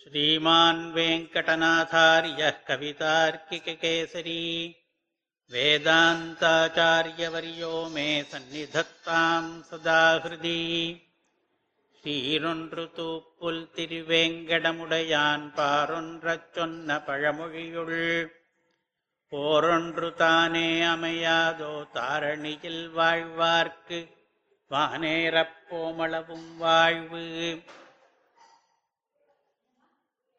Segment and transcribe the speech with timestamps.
[0.00, 4.44] श्रीमान् वेङ्कटनाथार्यः कवितार्किककेसरी
[5.50, 6.68] वेदान्ताचार्यवर्यो
[7.94, 10.60] मे सन्निधत्ताम् सदा हृदि
[12.04, 18.02] சீரொன்றுதூப்புல் திருவேங்கடமுடையான் பாரொன்றச் சொன்ன பழமொழியுள்
[19.32, 23.98] போரொன்று தானே அமையாதோ தாரணியில் வாழ்வார்க்கு
[24.70, 27.24] வானேரப் போமளவும் வாழ்வு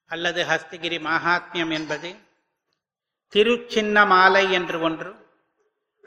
[0.08, 2.25] அல்லது ஹஸ்திகிரி மகாத்மியம் என்பது
[3.34, 5.12] திருச்சின்ன மாலை என்று ஒன்று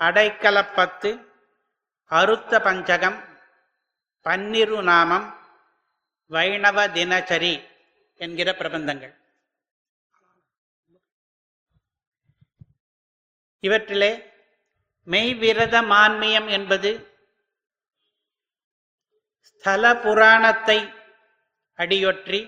[0.01, 1.11] அடைக்கலப்பத்து
[2.11, 3.19] அருத்த பஞ்சகம்
[4.27, 5.27] பன்னிரு நாமம்
[6.31, 7.55] வைணவ தினச்சரி
[8.21, 9.15] என்கிற பிரபந்தங்கள்.
[13.63, 14.11] இவற்றிலே
[15.09, 16.91] மெய்விரத மான்மியம் என்பது
[19.49, 20.79] ஸ்தல புராணத்தை
[21.79, 22.41] அடியொற்றி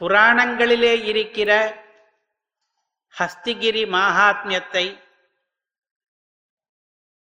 [0.00, 1.50] புராணங்களிலே இருக்கிற
[3.18, 4.86] ஹஸ்திகிரி மாகாத்மியத்தை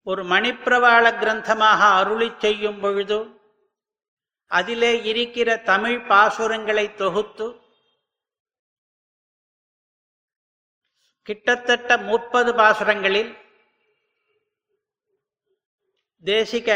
[0.08, 3.20] ஒரு மணிப்பிரவாள கிரந்தமாக அருளி செய்யும் பொழுது
[4.52, 7.48] அதிலே இருக்கிற தமிழ் பாசுரங்களை தொகுத்து
[11.28, 13.32] கிட்டத்தட்ட முப்பது பாசுரங்களில்
[16.24, 16.70] தேசிக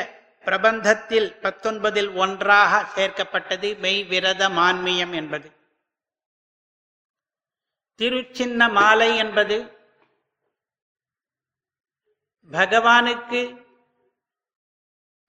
[0.45, 5.47] பிரபந்தத்தில் பத்தொன்பதில் ஒன்றாக சேர்க்கப்பட்டது மெய் விரத மான்மியம் என்பது.
[7.99, 9.57] திருச்சின்ன மாலை என்பது
[12.51, 13.41] பகவானுக்கு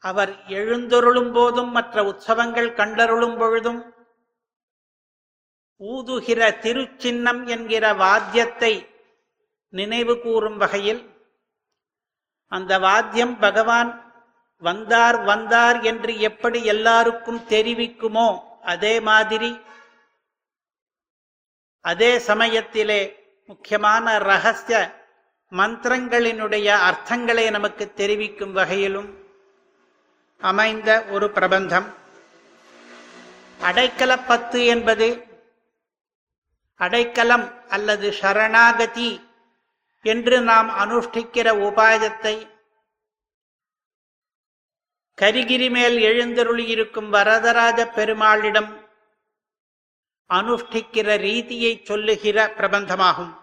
[0.04, 3.80] அவர் எழுந்தொருளும் போதும் மற்ற உற்சவங்கள் கண்டருளும் பொழுதும்
[5.80, 8.72] ஊதுகிற திருச்சின்னம் என்கிற வாத்தியத்தை
[9.72, 11.02] நினைவு கூறும் வகையில்
[12.52, 13.90] அந்த வாத்தியம் பகவான்
[14.62, 18.28] வந்தார் வந்தார் என்று எப்படி எல்லாருக்கும் தெரிவிக்குமோ
[18.64, 19.50] அதே மாதிரி
[21.84, 23.00] அதே சமயத்திலே
[23.46, 25.02] முக்கியமான ரகசிய
[25.52, 29.10] மந்திரங்களினுடைய அர்த்தங்களை நமக்கு தெரிவிக்கும் வகையிலும்
[30.40, 31.86] அமைந்த ஒரு பிரபந்தம்.
[33.62, 35.08] அடைக்கலப்பத்து என்பது
[36.76, 39.10] அடைக்கலம் அல்லது சரணாகதி
[40.02, 42.34] என்று நாம் அனுஷ்டிக்கிற உபாயத்தை
[45.18, 48.70] கரிகிரி மேல் எழுந்தருளியிருக்கும் வரதராஜ பெருமாளிடம்
[50.28, 53.36] அனுஷ்டிக்கிற ரீதியை சொல்லுகிற பிரபந்தமாகும்.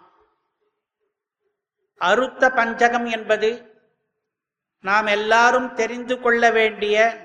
[1.98, 3.80] அருத்த பஞ்சகம் என்பது
[4.80, 7.18] நாம் எல்லாரும் தெரிந்து கொள்ள வேண்டிய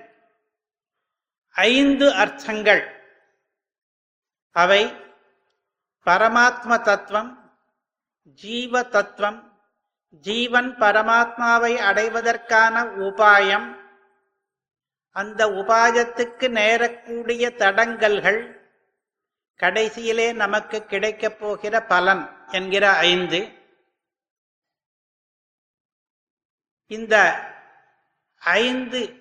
[1.50, 3.00] ஐந்து அர்த்தங்கள்.
[4.52, 4.94] அவை
[6.04, 7.58] பரமாத்ம தத்துவம்
[8.22, 9.60] ஜீவ தத்துவம்
[10.10, 13.76] ஜீவன் பரமாத்மாவை அடைவதற்கான உபாயம்.
[15.10, 18.65] அந்த உபாயத்துக்கு நேரக்கூடிய தடங்கல்கள்
[19.58, 23.52] கடைசியிலே நமக்கு கிடைக்கப் போகிற பலன் என்கிற ஐந்து.
[26.86, 27.44] இந்த
[28.38, 29.20] ஐந்து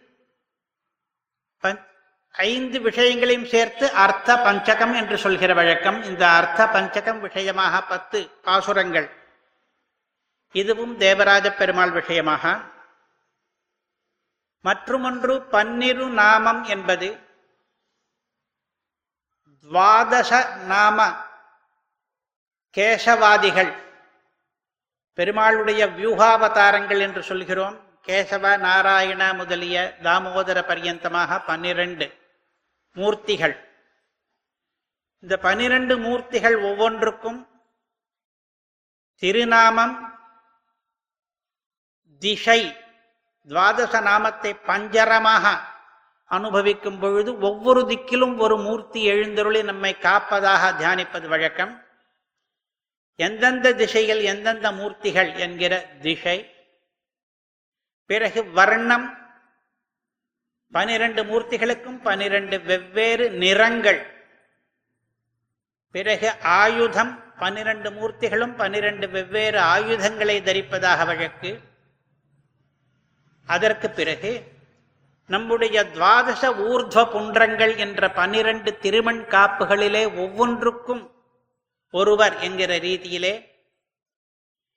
[2.32, 6.04] ஐந்து விஷயங்களையும் சேர்த்து அர்த்த பஞ்சகம் என்று சொல்கிற வழக்கம்.
[6.04, 9.10] இந்த அர்த்த பஞ்சகம் விஷயமாக பத்து பாசுரங்கள்.
[10.52, 12.60] இதுவும் தேவராஜ பெருமாள் விஷயமாக.
[14.64, 17.25] மற்றுமொன்று பன்னிரு நாமம் என்பது
[19.70, 21.16] துவாதச நாம
[22.78, 23.72] கேசவாதிகள்.
[25.18, 27.78] பெருமாளுடைய வியூகாவதாரங்கள் என்று சொல்கிறோம்.
[28.08, 32.08] கேசவ நாராயண முதலிய தாமோதர பர்யந்தமாக பன்னிரண்டு
[32.96, 33.56] மூர்த்திகள்.
[35.20, 37.40] இந்த பனிரெண்டு மூர்த்திகள் ஒவ்வொன்றுக்கும்
[39.16, 39.96] திருநாமம்
[42.20, 42.60] திசை
[43.48, 45.46] துவாதச நாமத்தை பஞ்சரமாக
[46.26, 51.84] அனுபவிக்கும் பொழுது ஒவ்வொரு திக்கிலும் ஒரு மூர்த்தி எழுந்தருளி நம்மை காப்பதாக தியானிப்பது வழக்கம்.
[53.16, 56.56] எந்தெந்த திசைகள் எந்தெந்த மூர்த்திகள் என்கிற திசை
[58.06, 59.18] பிறகு வர்ணம்.
[60.72, 64.14] பனிரெண்டு மூர்த்திகளுக்கும் பனிரெண்டு வெவ்வேறு நிறங்கள்.
[65.92, 67.34] பிறகு ஆயுதம்.
[67.38, 71.60] பனிரெண்டு மூர்த்திகளும் பனிரெண்டு வெவ்வேறு ஆயுதங்களை தரிப்பதாக வழக்கு.
[73.46, 74.54] அதற்கு பிறகு
[75.30, 81.04] நம்முடைய துவாதச ஊர்துவ புன்றங்கள் என்ற பனிரெண்டு திருமண் காப்புகளிலே ஒவ்வொன்றுக்கும்
[81.94, 83.34] ஒருவர் என்கிற ரீதியிலே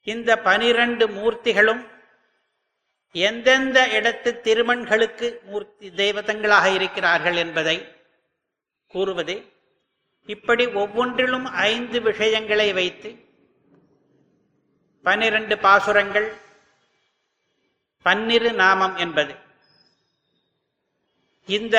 [0.06, 1.82] இந்த பனிரெண்டு மூர்த்திகளும்
[3.14, 7.76] எந்தெந்த இடத்து திருமண்களுக்கு மூர்த்தி தெய்வதங்களாக இருக்கிறார்கள் என்பதை
[8.94, 9.36] கூறுவது
[10.34, 13.10] இப்படி ஒவ்வொன்றிலும் ஐந்து விஷயங்களை வைத்து
[15.04, 16.28] பனிரெண்டு பாசுரங்கள்
[18.06, 19.34] பன்னிரு நாமம் என்பது.
[21.56, 21.76] இந்த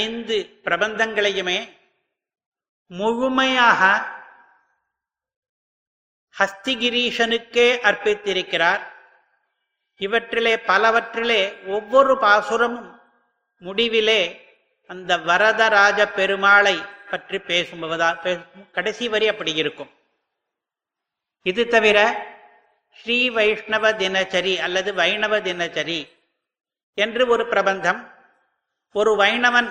[0.00, 1.58] ஐந்து பிரபந்தங்களையுமே
[2.90, 3.82] முழுமையாக
[6.34, 8.82] ஹஸ்திகிரீஷனுக்கே அர்ப்பித்திருக்கிறார்.
[10.00, 11.40] இவற்றிலே பலவற்றிலே
[11.76, 12.90] ஒவ்வொரு பாசுரமும்
[13.62, 14.22] முடிவிலே
[14.90, 16.76] அந்த வரதராஜ பெருமாளை
[17.10, 18.08] பற்றி பேசும்பதா
[18.76, 19.92] கடைசி வரி அப்படி இருக்கும்.
[21.50, 21.98] இது தவிர
[22.96, 26.00] ஸ்ரீ வைஷ்ணவ தினச்சரி அல்லது வைணவ தினச்சரி
[26.98, 28.00] என்று ஒரு பிரபந்தம்
[28.92, 29.70] ஒரு வைணவன்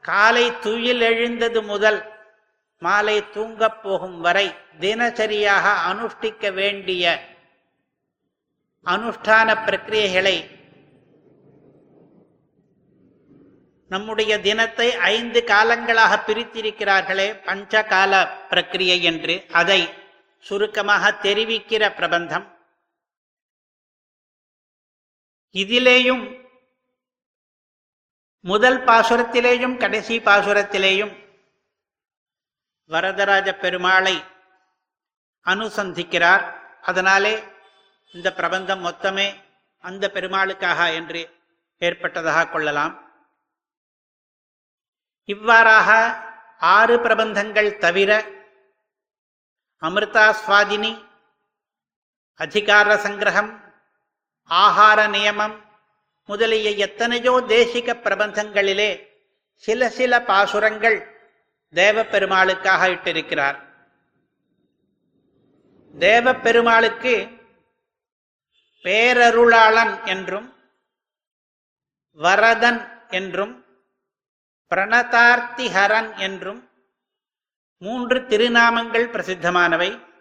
[0.00, 2.12] காலை துயில் எழுந்தது முதல்
[2.78, 7.22] மாலை தூங்கப் போகும் வரை தினச்சரியாக அனுஷ்டிக்க வேண்டிய
[8.86, 10.52] அனுஷ்டான பிரக்கிரியைகளை
[13.88, 18.12] நம்முடைய தினத்தை ஐந்து காலங்களாக பிரித்திருக்கிறார்களே பஞ்ச கால
[18.50, 19.44] பிரக்கிரியை என்று.
[19.52, 19.88] அதை
[20.38, 22.46] சுருக்கமாக தெரிவிக்கிற பிரபந்தம்.
[25.52, 26.43] இதிலேயும்
[28.44, 31.12] முதல் பாசுரத்திலேயும் கடைசி பாசுரத்திலேயும்
[32.90, 34.24] வரதராஜ பெருமாளை
[35.46, 36.44] அனுசந்திக்கிறார்.
[36.82, 37.42] அதனாலே
[38.12, 39.40] இந்த பிரபந்தம் மொத்தமே
[39.80, 41.22] அந்த பெருமாளுக்காக என்று
[41.78, 42.94] ஏற்பட்டதாக கொள்ளலாம்.
[45.24, 45.90] இவ்வாறாக
[46.58, 48.10] ஆறு பிரபந்தங்கள் தவிர
[49.82, 51.08] அமிர்தா சுவாதினி
[52.34, 53.50] அதிகார சங்கிரகம்
[54.50, 55.63] ஆகார நியமம்
[56.24, 59.06] முதலிய எத்தனையோ தேசிக பிரபந்தங்களிலே
[59.56, 61.12] சில சில பாசுரங்கள்
[61.68, 63.58] தேவ பெருமாளுக்காக இட்டிருக்கிறார்.
[65.94, 67.28] தேவ பெருமாளுக்கு
[68.82, 70.48] பேரருளாளன் என்றும்
[72.12, 73.66] வரதன் என்றும்
[74.70, 76.70] பிரணதார்த்திஹரன் என்றும்
[77.78, 80.12] மூன்று திருநாமங்கள் பிரசித்தமானவை.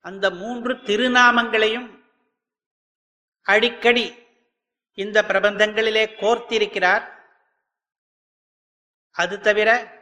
[0.00, 2.01] அந்த மூன்று திருநாமங்களையும்
[3.42, 4.26] அடிக்கடி
[4.92, 7.08] இந்த பிரபந்தங்களிலே கோர்த்திருக்கிறார்.
[9.10, 9.96] அது தவிர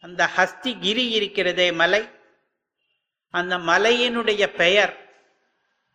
[0.00, 2.10] அந்த ஹஸ்திகிரி இருக்கிறதே மலை.
[3.30, 5.14] அந்த மலையினுடைய பெயர்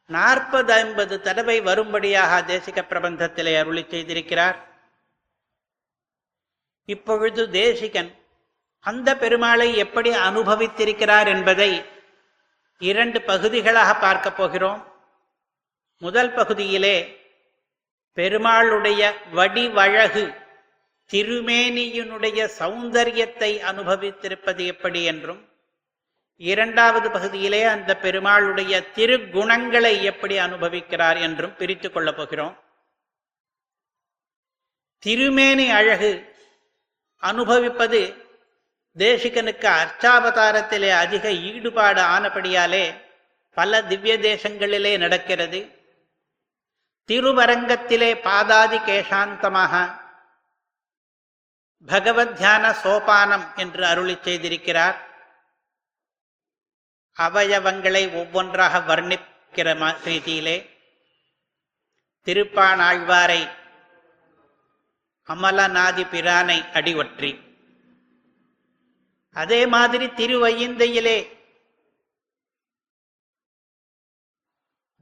[0.06, 4.58] நாற்பது ஐம்பது தடவை வரும்படியாக தேசிக பிரபந்தத்திலே அருளி செய்திருக்கிறார்.
[6.86, 8.26] இப்பொழுது தேசிகன்
[8.80, 11.86] அந்த பெருமாளை எப்படி அனுபவித்திருக்கிறார் என்பதை
[12.80, 14.97] இரண்டு பகுதிகளாக பார்க்கப் போகிறோம்.
[15.98, 17.20] முதல் பகுதியிலே
[18.16, 20.34] பெருமாளுடைய வடிவழகு
[21.14, 25.50] திருமேனியினுடைய சௌந்தரியத்தை அனுபவித்திருப்பது எப்படி என்றும்
[26.36, 32.64] இரண்டாவது பகுதியிலே அந்த பெருமாளுடைய திருகுணங்களை எப்படி அனுபவிக்கிறார் என்றும் பிரித்துக் கொள்ளப் போகிறோம்.
[35.00, 36.36] திருமேனி அழகு
[37.18, 38.16] அனுபவிப்பது
[38.98, 43.02] தேசிகனுக்கு அர்ச்சாவதாரத்திலே அதிக ஈடுபாடு ஆனபடியாலே
[43.54, 45.77] பல திவ்ய தேசங்களிலே நடக்கிறது.
[47.08, 50.00] திருவரங்கத்திலே பாதாதி கேசாந்தமாக
[51.86, 54.98] பகவத் தியான சோபானம் என்று அருளி செய்திருக்கிறார்.
[57.18, 59.68] அவயவங்களை ஒவ்வொன்றாக வர்ணிக்கிற
[60.04, 60.58] ரீதியிலே
[62.26, 63.42] திருப்பானாழ்வாரை
[65.28, 67.32] அமலநாதி பிரானை அடிவற்றி.
[69.34, 71.18] அதே மாதிரி திருவையந்தையிலே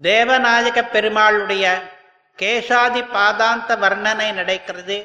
[0.02, 1.94] தேவநாயக பெருமாளுடைய
[2.40, 4.98] கேசாதி பாதாந்த வர்ணனை நடக்கிறது.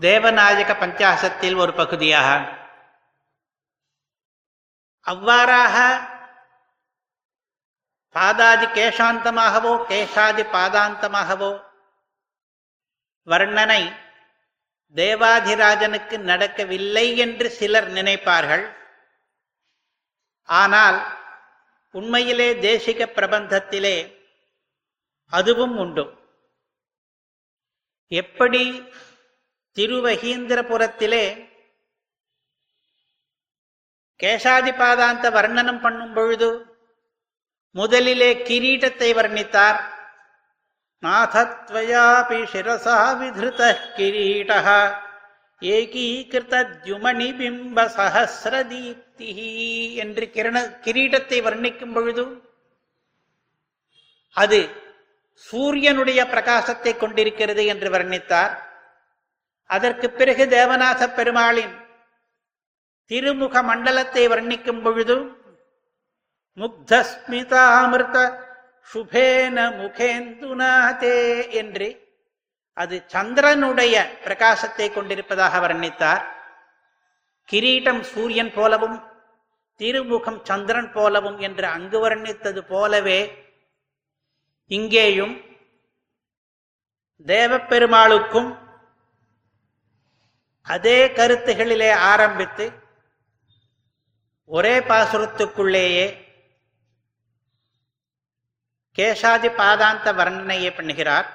[0.00, 2.30] தேவநாயக பஞ்சாசத்தில் ஒரு பகுதியாக.
[5.06, 5.76] அவ்வாறாக
[8.14, 11.52] பாதாதி கேசாந்தமாகவோ கேசாதி பாதாந்தமாகவோ
[13.26, 13.82] வர்ணனை
[14.94, 18.64] தேவாதிராஜனுக்கு நடக்கவில்லை என்று சிலர் நினைப்பார்கள்.
[20.48, 20.98] ஆனால்
[21.90, 24.15] உண்மையிலே தேசிக பிரபந்தத்திலே
[25.32, 26.04] அதுவும் உண்டு.
[28.08, 28.62] எப்படி
[29.76, 31.24] திருவகீந்திரபுரத்திலே
[34.20, 36.50] கேசாதிபாதாந்த வர்ணனம் பண்ணும் பொழுது
[37.70, 39.80] முதலிலே கிரீட்டத்தை வர்ணித்தார்.
[41.02, 43.62] நாதத்வயாபி சிரசா விதிருத
[43.96, 44.52] கிரீட
[45.62, 49.30] ஏகீகிருத்யுமணி பிம்ப சஹசிரதீப்தி
[50.02, 52.24] என்று கிரண கிரீடத்தை வர்ணிக்கும் பொழுது
[54.30, 54.60] அது
[55.44, 58.52] சூரியனுடைய பிரகாசத்தை கொண்டிருக்கிறது என்று வர்ணித்தார்.
[59.70, 61.74] அதற்கு பிறகு தேவநாத பெருமாளின்
[63.10, 65.16] திருமுக மண்டலத்தை வர்ணிக்கும் பொழுது
[66.58, 68.16] முக்தஸ்மிதாமிருத
[68.92, 71.18] சுபேன முகேந்துநாதே
[71.60, 71.88] என்று
[72.76, 76.22] அது சந்திரனுடைய பிரகாசத்தை கொண்டிருப்பதாக வர்ணித்தார்.
[77.48, 78.96] கிரீட்டம் சூரியன் போலவும்
[79.80, 83.20] திருமுகம் சந்திரன் போலவும் என்று அங்கு வர்ணித்தது போலவே
[84.70, 85.34] இங்கேயும்
[87.26, 88.50] தேவப்பெருமாளுக்கும்
[90.66, 92.66] அதே கருத்துகளிலே ஆரம்பித்து
[94.50, 96.06] ஒரே பாசுரத்துக்குள்ளேயே
[98.98, 101.26] கேசாதி பாதாந்த வர்ணனையை பண்ணுகிறார்.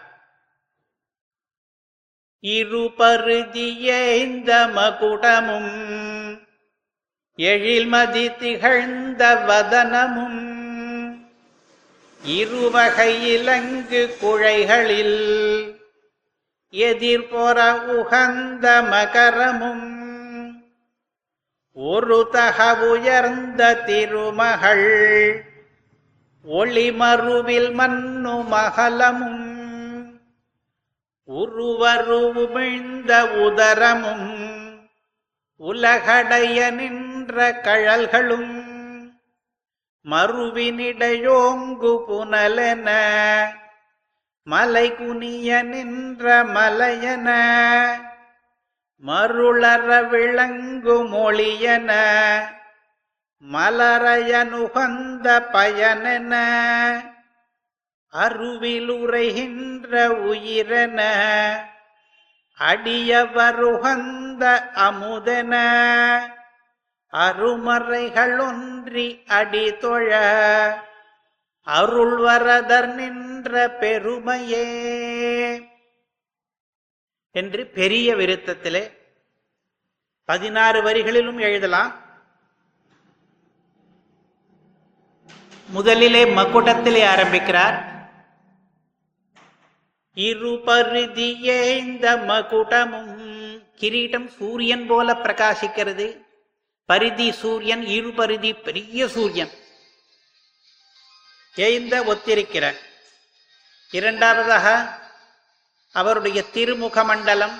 [2.43, 5.73] இருபருதிய இந்த மகுடமும்
[7.37, 10.41] எழில்மதி திகழ்ந்த வதனமும்
[12.23, 15.17] இருவகை இலங்கு குழைகளில்
[16.73, 17.57] எதிர்பொற
[17.93, 19.87] உகந்த மகரமும்
[21.77, 24.87] ஒரு தக உயர்ந்த திருமகள்
[26.45, 29.43] ஒளிமருவில் மண்ணு மகலமும்
[31.29, 33.11] உருவருமிழ்ந்த
[33.41, 34.29] உதரமும்
[35.61, 38.50] உலகடைய நின்ற கழல்களும்
[40.05, 42.87] மறுவினிடையோங்கு புனலென
[44.47, 47.27] மலை குனிய நின்ற மலையன
[49.03, 51.91] மருளற விளங்கு மொழியன
[53.43, 56.33] மலரையனுகந்த பயனென
[58.13, 59.93] அருவிலுரைகின்ற
[60.25, 60.99] உயிரென
[62.57, 64.43] அடியவருகந்த
[64.79, 65.53] அமுதென
[67.13, 70.09] அருமறைகளொன்றி அடிதொழ
[71.65, 74.65] அருள்வரதர் நின்ற பெருமையே.
[77.31, 78.97] என்று பெரிய விருத்தத்திலே
[80.25, 81.99] பதினாறு வரிகளிலும் எழுதலாம்.
[85.67, 87.83] முதலிலே மக்குடத்திலே ஆரம்பிக்கிறார்.
[90.15, 96.29] இருபருதியே இந்த மகுடமும் கிரீட்டம் சூரியன் போல பிரகாசிக்கிறது.
[96.89, 99.51] பரிதி சூரியன் இருபருதி பெரிய சூரியன்.
[101.55, 102.65] ஏய்ந்த ஒத்திருக்கிற
[103.91, 104.67] இரண்டாவதாக
[105.95, 107.55] அவருடைய திருமுக மண்டலம்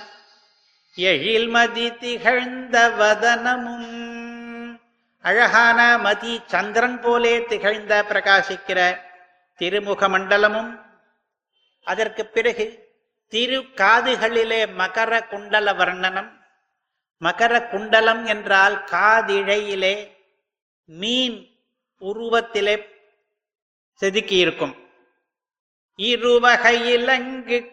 [0.96, 3.90] எழில்மதி திகழ்ந்த வதனமும்
[5.26, 8.80] அழகான மதி சந்திரன் போலே திகழ்ந்த பிரகாசிக்கிற
[9.60, 10.72] திருமுக மண்டலமும்
[11.88, 12.66] அதற்கு பிறகு
[13.34, 16.32] திரு காதுகளிலே மகர குண்டல வர்ணனம்
[17.22, 20.08] மகர குண்டலம் என்றால் காதிழையிலே
[20.86, 21.50] மீன்
[22.02, 22.86] உருவத்திலே
[23.94, 24.76] செதுக்கி இருக்கும்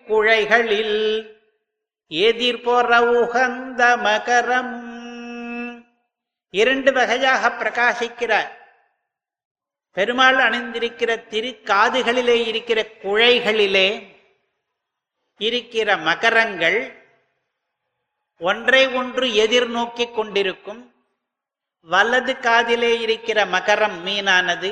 [0.07, 1.37] குழைகளில்
[2.11, 4.87] எதிர்பொற உகந்த மகரம்.
[6.51, 8.49] இரண்டு வகையாக பிரகாசிக்கிற
[9.93, 14.17] பெருமாள் அணிந்திருக்கிற திருக்காதுகளிலே இருக்கிற குழைகளிலே
[15.39, 16.98] இருக்கிற மகரங்கள்
[18.41, 20.83] ஒன்றை ஒன்று எதிர்நோக்கி கொண்டிருக்கும்.
[21.89, 24.71] வலது காதிலே இருக்கிற மகரம் மீனானது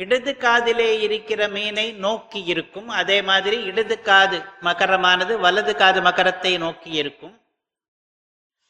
[0.00, 2.88] இடது காதிலே இருக்கிற மீனை நோக்கி இருக்கும்.
[3.00, 7.34] அதே மாதிரி இடது காது மகரமானது வலது காது மகரத்தை நோக்கி இருக்கும்.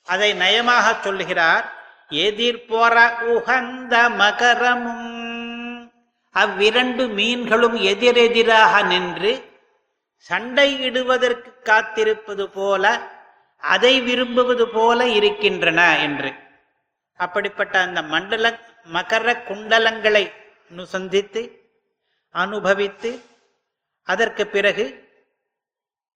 [0.08, 1.66] அதை நயமாக சொல்லுகிறார்
[2.26, 2.96] எதிர்போற
[3.34, 5.08] உகந்த மகரமும்
[6.34, 9.32] அவ்விரண்டு மீன்களும் எதிரெதிராக நின்று
[10.28, 12.84] சண்டையிடுவதற்கு காத்திருப்பது போல
[13.60, 16.34] அதை விரும்புவது போல இருக்கின்றன என்று.
[17.16, 18.58] அப்படிப்பட்ட அந்த மண்டல
[18.92, 20.32] மகர குண்டலங்களை
[20.74, 21.58] அனுசந்தித்து
[22.30, 23.22] அனுபவித்து
[24.02, 25.08] அதற்கு பிறகு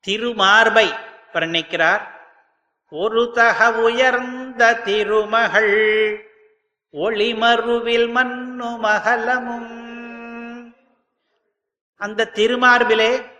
[0.06, 0.98] திருமார்பை
[1.32, 2.00] வர்ணிக்கிறார்.
[2.88, 6.32] ஒரு தக உயர்ந்த திருமகள்
[6.92, 9.82] ஒளிமருவில் மண்ணு மகலமும்.
[11.96, 13.30] அந்த திருமார்பிலே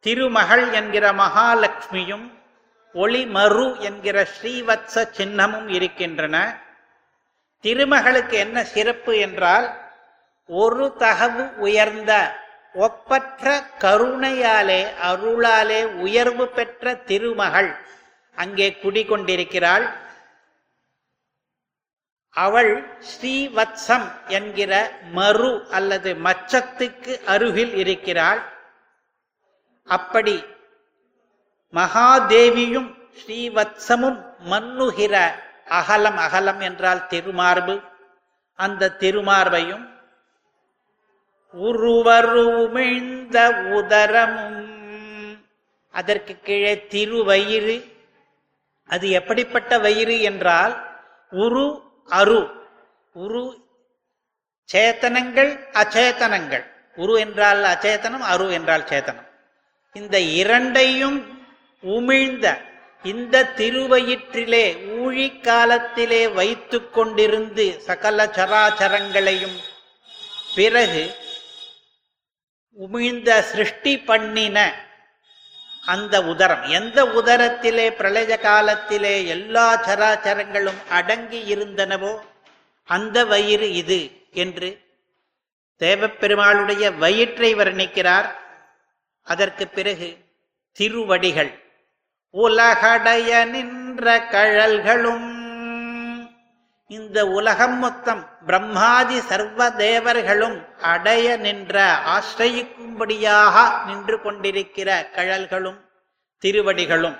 [0.00, 2.33] திருமகள் என்கிற மகாலட்சுமியும்
[2.94, 6.36] ஒளிமரு என்கிற ஸ்ரீவத்ச சின்னமும் இருக்கின்றன.
[7.64, 9.66] திருமகளுக்கு என்ன சிறப்பு என்றால்
[10.48, 12.12] ஒரு தகவு உயர்ந்த
[12.74, 13.44] ஒப்பற்ற
[13.78, 17.70] கருணையாலே அருளாலே உயர்வு பெற்ற திருமகள்
[18.36, 19.86] அங்கே குடிகொண்டிருக்கிறாள்.
[22.30, 22.72] அவள்
[23.10, 24.72] ஸ்ரீவத்சம் என்கிற
[25.12, 28.40] மறு அல்லது மச்சத்துக்கு அருகில் இருக்கிறாள்.
[29.88, 30.36] அப்படி
[31.74, 35.32] மகாதேவியும் ஸ்ரீவத்சமும் மன்னுகிற
[35.64, 37.82] அகலம் அகலம் என்றால் திருமார்பு.
[38.54, 39.88] அந்த திருமார்பையும்
[41.60, 43.36] உருவருமிழ்ந்த
[43.70, 45.44] உதரமும்.
[45.90, 47.92] அதற்கு கீழே திருவயிறு.
[48.86, 52.50] அது எப்படிப்பட்ட வயிறு என்றால் உரு அரு.
[53.12, 53.62] உரு
[54.72, 56.64] சேத்தனங்கள் அச்சேதனங்கள்
[56.96, 59.28] உரு என்றால் அச்சேதனம் அரு என்றால் சேத்தனம்.
[59.92, 61.33] இந்த இரண்டையும்
[61.84, 62.46] உமிழ்ந்த
[63.02, 64.64] இந்த திருவயிற்றிலே
[64.98, 69.58] ஊழி காலத்திலே வைத்து கொண்டிருந்து சகல சராச்சரங்களையும்
[70.54, 71.16] பிறகு
[72.76, 74.58] உமிழ்ந்த சிருஷ்டி பண்ணின
[75.84, 82.12] அந்த உதரம் எந்த உதரத்திலே பிரளய காலத்திலே எல்லா சராச்சரங்களும் அடங்கி இருந்தனவோ
[82.88, 84.00] அந்த வயிறு இது
[84.32, 84.70] என்று
[85.80, 88.28] தேவப்பெருமாளுடைய வயிற்றை வர்ணிக்கிறார்.
[89.22, 90.08] அதற்கு பிறகு
[90.72, 91.63] திருவடிகள்
[92.34, 95.30] உலகடைய நின்ற கழல்களும்.
[96.86, 101.84] இந்த உலகம் மொத்தம் பிரம்மாதி சர்வ தேவர்களும் அடைய நின்ற
[102.16, 105.78] ஆசிரயிக்கும்படியாக நின்று கொண்டிருக்கிற கழல்களும்
[106.42, 107.16] திருவடிகளும்.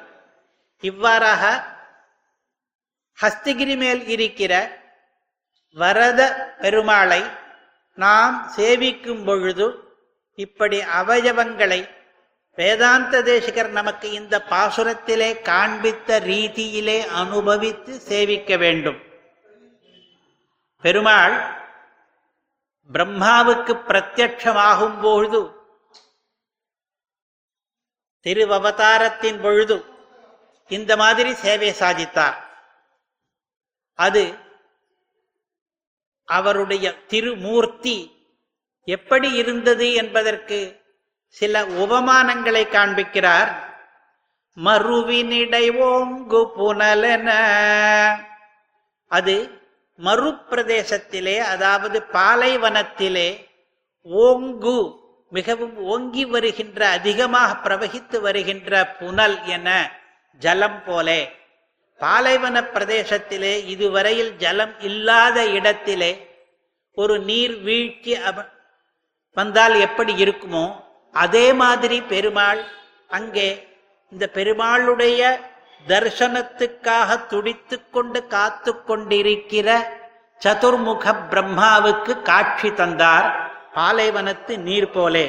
[0.80, 1.42] இவ்வாறாக
[3.22, 4.52] ஹஸ்திகிரி மேல் இருக்கிற
[5.76, 6.20] வரத
[6.60, 7.22] பெருமாளை
[7.94, 9.66] நாம் சேவிக்கும் பொழுது
[10.34, 11.80] இப்படி அவயவங்களை
[12.56, 19.00] வேதாந்த தேசிகர் நமக்கு இந்த பாசுரத்திலே காண்பித்த ரீதியிலே அனுபவித்து சேவிக்க வேண்டும்.
[20.82, 21.34] பெருமாள்
[22.92, 25.42] பிரம்மாவுக்கு பிரத்யட்சமாகும் பொழுது
[28.26, 29.84] திருவவதாரத்தின் பொழுது
[30.68, 32.38] இந்த மாதிரி சேவை சாதித்தார்.
[33.98, 34.24] அது
[36.24, 37.98] அவருடைய திருமூர்த்தி
[38.84, 40.58] எப்படி இருந்தது என்பதற்கு
[41.38, 43.50] சில உபமானங்களை காண்பிக்கிறார்.
[44.64, 47.28] மறுவினிடை ஓங்கு புனலென.
[49.08, 49.34] அது
[50.04, 53.28] மறுப்பிரதேசத்திலே அதாவது பாலைவனத்திலே
[54.14, 54.76] ஓங்கு
[55.30, 59.90] மிகவும் ஓங்கி வருகின்ற அதிகமாக பிரவகித்து வருகின்ற புனல் என
[60.38, 61.20] ஜலம் போலே.
[61.98, 66.12] பாலைவன பிரதேசத்திலே இதுவரையில் ஜலம் இல்லாத இடத்திலே
[66.94, 68.18] ஒரு நீர் வீழ்ச்சி
[69.34, 70.64] வந்தால் எப்படி இருக்குமோ
[71.22, 72.62] அதே மாதிரி பெருமாள்
[73.16, 73.48] அங்கே
[74.12, 75.20] இந்த பெருமாளுடைய
[75.86, 79.68] தர்சனத்துக்காக துடித்து கொண்டு காத்து கொண்டிருக்கிற
[80.40, 83.28] சதுர்முக பிரம்மாவுக்கு காட்சி தந்தார்
[83.74, 85.26] பாலைவனத்து நீர் போலே.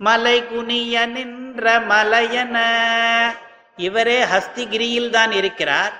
[0.00, 2.56] மலை குனிய நின்ற மலையன.
[3.86, 5.94] இவரே ஹஸ்திகிரியில் தான் இருக்கிறார்.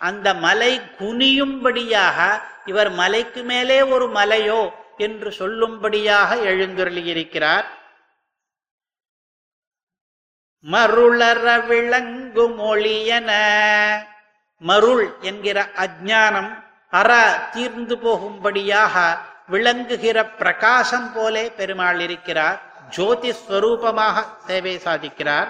[0.00, 2.18] அந்த மலை குனியும்படியாக
[2.64, 4.62] இவர் மலைக்கு மேலே ஒரு மலையோ
[4.96, 7.66] என்று சொல்லும்படியாக எழுந்தருளியிருக்கிறார்.
[10.70, 13.30] மருளற விளங்கு மொழியன.
[14.58, 22.60] மருள் என்கிற அஜானம் அற தீர்ந்து போகும்படியாக விளங்குகிற பிரகாசம் போலே பெருமாள் இருக்கிறார்.
[22.88, 25.48] ஜோதி ஸ்வரூபமாக சேவை சாதிக்கிறார்.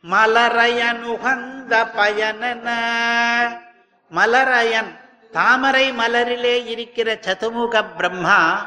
[0.00, 2.70] மலரையன் உகந்த பயனன.
[4.08, 5.00] மலரயன்
[5.32, 8.66] தாமரை மலரிலே இருக்கிற சதுமுக பிரம்மா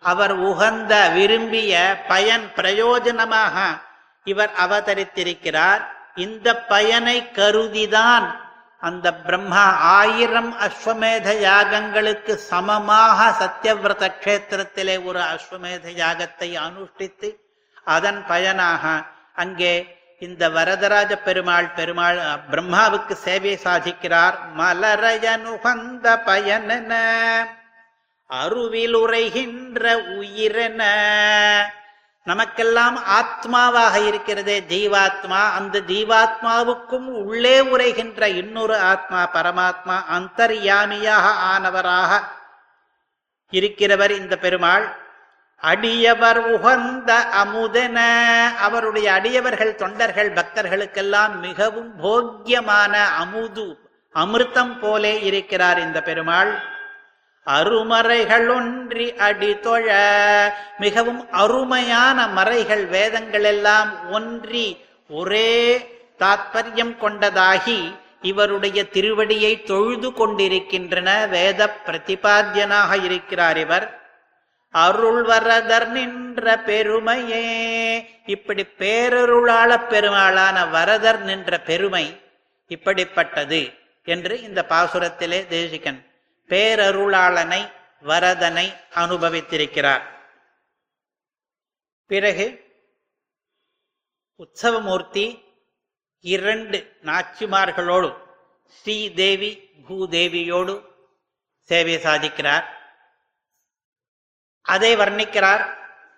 [0.00, 3.84] அவர் உகந்த விரும்பிய பயன் பிரயோஜனமாக
[4.30, 5.82] இவர் அவதரித்திருக்கிறார்.
[6.24, 8.26] இந்த பயனை கருதிதான்
[8.86, 9.64] அந்த பிரம்மா
[9.98, 17.28] ஆயிரம் அஸ்வமேத யாகங்களுக்கு சமமாக சத்தியவிரத கஷேத்திரத்திலே ஒரு அஸ்வமேத யாகத்தை அனுஷ்டித்து
[17.94, 18.84] அதன் பயனாக
[19.42, 19.72] அங்கே
[20.26, 22.18] இந்த வரதராஜ பெருமாள் பெருமாள்
[22.50, 24.36] பிரம்மாவுக்கு சேவை சாதிக்கிறார்.
[24.58, 26.92] மலரயனுகந்த பயனென
[28.30, 29.82] அருவில் உரைகின்ற
[30.20, 30.82] உயிரென
[32.26, 35.40] நமக்கெல்லாம் ஆத்மாவாக இருக்கிறதே ஜீவாத்மா.
[35.58, 42.10] அந்த ஜீவாத்மாவுக்கும் உள்ளே உரைகின்ற இன்னொரு ஆத்மா பரமாத்மா அந்தர்யாமியாக ஆனவராக
[43.50, 44.86] இருக்கிறவர் இந்த பெருமாள்.
[45.62, 47.10] அடியவர் உகந்த
[47.44, 47.98] அமுதன.
[48.56, 53.78] அவருடைய அடியவர்கள் தொண்டர்கள் பக்தர்களுக்கெல்லாம் மிகவும் போக்கியமான அமுது
[54.14, 56.52] அமிர்தம் போலே இருக்கிறார் இந்த பெருமாள்.
[57.46, 59.94] அருமறைகள் ஒன்றி அடி தொழ.
[60.78, 65.78] மிகவும் அருமையான மறைகள் வேதங்கள் எல்லாம் ஒன்றி ஒரே
[66.18, 74.00] தாத்பரியம் கொண்டதாகி இவருடைய திருவடியை தொழுது கொண்டிருக்கின்றன வேத பிரதிபாத்தியனாக இருக்கிறார் இவர்.
[74.70, 77.46] அருள் வரதர் நின்ற பெருமையே.
[78.26, 82.20] இப்படி பேரருளாள பெருமாளான வரதர் நின்ற பெருமை
[82.68, 86.05] இப்படிப்பட்டது என்று இந்த பாசுரத்திலே தேசிகன்
[86.48, 87.62] பேரருளாளனை
[88.04, 90.04] வரதனை அனுபவித்திருக்கிறார்.
[92.10, 92.46] பிறகு
[94.40, 95.26] உற்சவமூர்த்தி
[96.20, 98.10] இரண்டு நாச்சிமார்களோடு
[98.66, 99.50] ஸ்ரீதேவி
[99.88, 100.74] பூதேவியோடு
[101.68, 102.66] சேவை சாதிக்கிறார்.
[104.62, 105.64] அதை வர்ணிக்கிறார்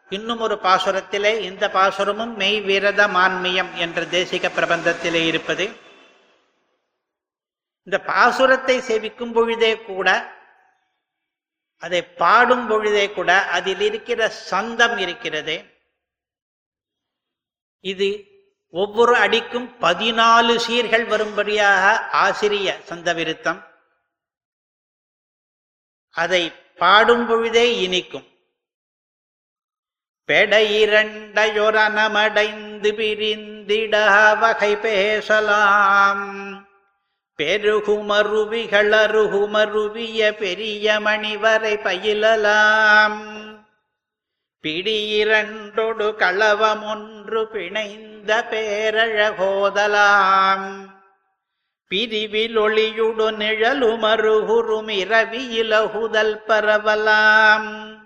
[0.09, 5.87] இன்னும் ஒரு பாசுரத்திலே இந்த பாசுரமும் மெய் விரத மான்மியம் என்ற தேசிக பிரபந்தத்திலே இருப்பது
[7.89, 10.09] இந்த பாசுரத்தை சேவிக்கும் பொழுதே கூட
[11.83, 15.57] அதை பாடும் பொழுதே கூட அதில் இருக்கிற சந்தம் இருக்கிறது.
[17.85, 18.09] இது
[18.71, 21.85] ஒவ்வொரு அடிக்கும் பதினாலு சீர்கள் வரும்படியாக
[22.25, 23.61] ஆசிரிய சந்த விருத்தம்
[26.11, 26.43] அதை
[26.83, 28.27] பாடும் பொழுதே இனிக்கும்.
[30.29, 33.95] பெடையிரண்டையொரனமடைந்து பிரிந்திட
[34.41, 36.27] வகை பேசலாம்.
[37.43, 43.47] பெருகுமருவிகளருகுமருவிய பெரிய மணிவரை பயிலலாம்.
[44.63, 50.75] பிடியிரண்டொடு களவமொன்று பிணைந்த பேரழகோதலாம்.
[51.89, 57.99] பிரிவில் ஒளியுடு நிழலுமருகுறும் இரவியிலகுதல் பரவலாம்.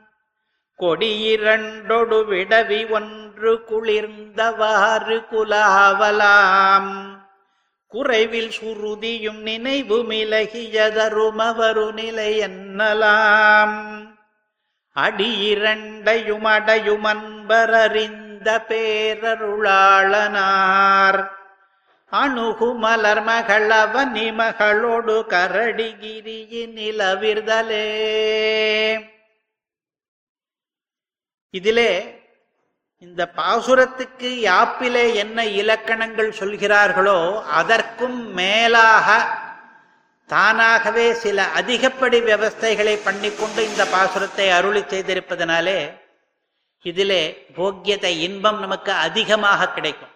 [0.79, 7.21] கொடியிரண்டொடு விடவி ஒன்று குளிர்ந்தவாறு குலாவலாம்.
[7.93, 14.07] குறைவில் சுருதியும் நினைவு மிலகியதருமவரு நிலை என்னலாம்.
[14.97, 21.29] அடியிரண்டையும் அடையும் அன்பரறிந்த பேரருளாளனார்.
[22.13, 27.87] அணுகுமலர் மகளவனி மகளோடு கரடிகிரியின் நிலவிர்தலே.
[31.51, 32.21] இதிலே
[33.05, 37.17] இந்த பாசுரத்துக்கு யாப்பிலே என்ன இலக்கணங்கள் சொல்கிறார்களோ
[37.61, 39.09] அதற்கும் மேலாக
[40.27, 45.79] தானாகவே சில அதிகப்படி விவஸ்தைகளை பண்ணிக்கொண்டு இந்த பாசுரத்தை அருளி செய்திருப்பதனாலே
[46.85, 47.23] இதிலே
[47.57, 50.15] போக்கியத்தை இன்பம் நமக்கு அதிகமாக கிடைக்கும்.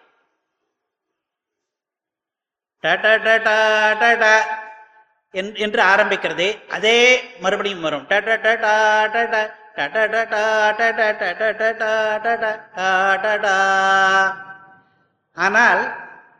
[5.64, 6.98] என்று ஆரம்பிக்கிறது அதே
[7.40, 8.06] மறுபடியும் வரும்.
[15.36, 15.82] ஆனால்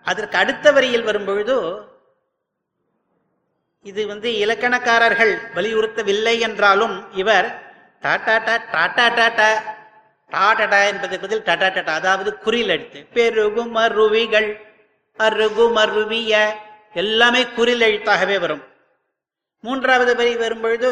[0.07, 1.57] அதற்கு அடுத்த வரியில் வரும்பொழுது
[3.85, 7.49] இது வந்து இலக்கணக்காரர்கள் வலியுறுத்தவில்லை என்றாலும் இவர்
[8.03, 8.37] டாடா
[8.72, 9.51] டாடா டாடா
[10.31, 14.49] டாடா என்பதற்கு பதில் டாடா டாடா அதாவது குறில் எடுத்து பெருகும் அருவிகள்
[15.18, 16.33] அருகும் அருவிய
[16.94, 18.64] எல்லாமே குறில் எழுத்தாகவே வரும்
[19.64, 20.90] மூன்றாவது வரி வரும்பொழுது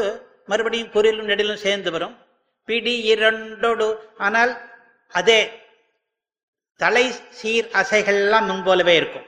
[0.49, 2.15] மறுபடியும் குறிலும் நெடிலும் சேர்ந்து வரும்
[2.65, 4.53] பிடி இரண்டொடு ஆனால்
[5.13, 5.41] அதே
[6.81, 9.27] தலை சீர் அசைகள்லாம் முன்போலவே இருக்கும்.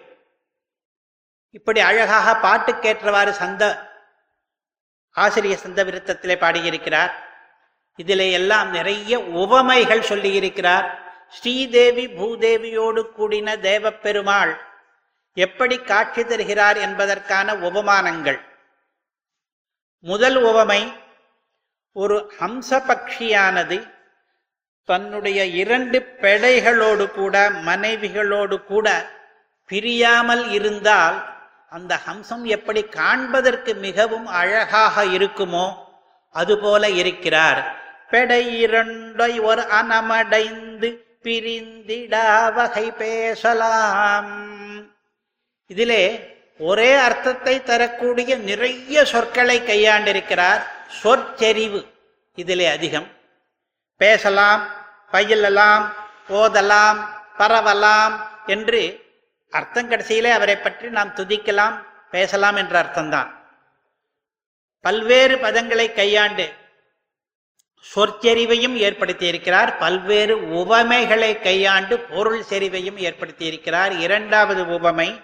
[1.51, 3.63] இப்படி அழகாக பாட்டுக்கேற்றவாறு சந்த
[5.17, 7.13] ஆசிரியர் சந்த விருத்தத்திலே பாடியிருக்கிறார்.
[7.97, 10.87] இதிலே எல்லாம் நிறைய உவமைகள் சொல்லியிருக்கிறார்.
[11.29, 14.53] ஸ்ரீதேவி பூதேவியோடு கூடின தேவப்பெருமாள்
[15.37, 18.39] எப்படி காட்சி தருகிறார் என்பதற்கான உபமானங்கள்.
[20.05, 20.81] முதல் உவமை
[22.03, 23.79] ஒரு ஹம்ச பக்ஷியானது
[24.89, 27.37] தன்னுடைய இரண்டு பெடைகளோடு கூட
[27.69, 28.87] மனைவிகளோடு கூட
[29.71, 31.17] பிரியாமல் இருந்தால்
[31.69, 35.67] அந்த ஹம்சம் எப்படி காண்பதற்கு மிகவும் அழகாக இருக்குமோ
[36.35, 37.61] அதுபோல இருக்கிறார்.
[38.11, 40.91] பெடை இரண்டை ஒரு அனமடைந்து
[41.25, 44.33] பிரிந்திடா வகை பேசலாம்.
[45.71, 46.05] இதிலே
[46.59, 50.63] ஒரே அர்த்தத்தை தரக்கூடிய நிறைய சொற்களை கையாண்டிருக்கிறார்.
[50.89, 51.93] சொற்செறிவு
[52.35, 53.07] இதிலே அதிகம்.
[53.97, 54.69] பேசலாம்
[55.13, 55.93] பயிலலாம்
[56.29, 57.07] ஓதலாம்
[57.39, 59.05] பரவலாம் என்று
[59.51, 63.31] அர்த்தம் கடைசியிலே அவரை பற்றி நாம் துதிக்கலாம் பேசலாம் என்ற அர்த்தம்தான்.
[64.81, 66.53] பல்வேறு பதங்களை கையாண்டு
[67.95, 75.23] சொற்செறிவையும் ஏற்படுத்தி இருக்கிறார் பல்வேறு உவமைகளை கையாண்டு பொருள் செறிவையும் ஏற்படுத்தி இருக்கிறார் இரண்டாவது உவமை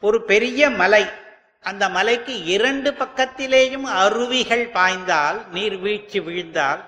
[0.00, 1.06] ஒரு பெரிய மலை
[1.64, 6.84] அந்த மலைக்கு இரண்டு பக்கத்திலேயும் அருவிகள் பாய்ந்தால் நீர்வீழ்ச்சி விழுந்தால்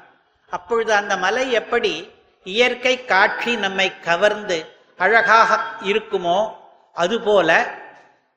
[0.51, 2.09] அப்பொழுது அந்த மலை எப்படி
[2.45, 6.53] இயற்கை காட்சி நம்மை கவர்ந்து அழகாக இருக்குமோ
[6.95, 7.51] அதுபோல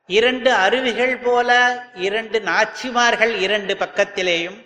[0.07, 1.49] இரண்டு அருவிகள் போல
[1.95, 4.59] இரண்டு நாச்சிமார்கள் இரண்டு பக்கத்திலேயும்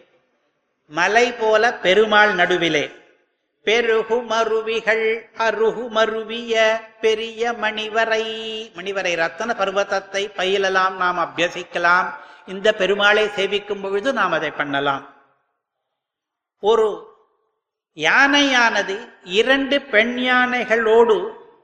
[0.91, 2.98] மலை போல பெருமாள் நடுவிலே.
[3.69, 5.07] பெருகுமருவிகள்
[5.47, 6.53] அருகுமருவிய
[7.01, 8.25] பெரிய மணிவரை.
[8.75, 12.07] மணிவரை ரத்தன பர்வதத்தை பயிலலாம் நாம் அபியசிக்கலாம்.
[12.47, 15.03] இந்த பெருமாளை சேவிக்கும் பொழுது நாம் அதை பண்ணலாம்.
[16.59, 16.87] ஒரு
[17.95, 21.17] யானையானது இரண்டு பெண் யானைகளோடு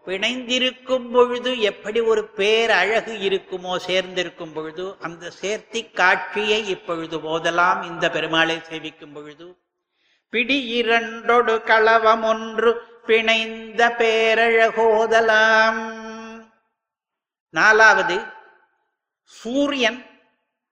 [0.05, 7.81] பிணைந்திருக்கும் பொழுது எப்படி ஒரு பேர் அழகு இருக்குமோ சேர்ந்திருக்கும் பொழுது அந்த சேர்த்தி காட்சியை இப்பொழுது போதலாம்.
[7.91, 9.47] இந்த பெருமாளை சேவிக்கும் பொழுது
[10.29, 15.79] பிடி இரண்டொடு களவம் ஒன்று பிணைந்த பேரழகோதலாம்.
[17.49, 18.19] நாலாவது
[19.23, 20.05] சூரியன்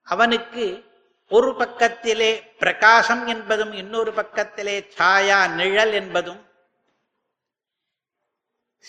[0.02, 0.84] அவனுக்கு
[1.28, 6.46] ஒரு பக்கத்திலே பிரகாசம் என்பதும் இன்னொரு பக்கத்திலே சாயா நிழல் என்பதும்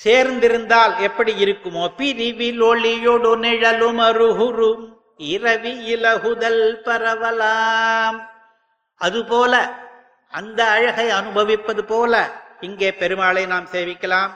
[0.04, 1.96] சேர்ந்திருந்தால் எப்படி இருக்குமோ?
[1.96, 8.28] பிரிவில் ஒளியொடு நிழலும் அருகுரும் இரவி இலகுதல் பரவலாம்.
[8.96, 9.84] அதுபோல
[10.34, 12.14] அந்த அழகை அனுபவிப்பது போல
[12.60, 14.32] இங்கே பெருமாளை நாம் சேவிக்கலாம்.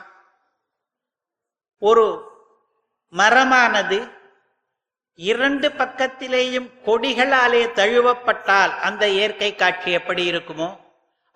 [1.82, 2.06] ஒரு
[3.14, 4.00] மரமானது
[5.20, 10.70] இரண்டு பக்கத்திலேயும் கொடிகளாலே தழுவப்பட்டால் அந்த இயற்கை காட்சி எப்படி இருக்குமோ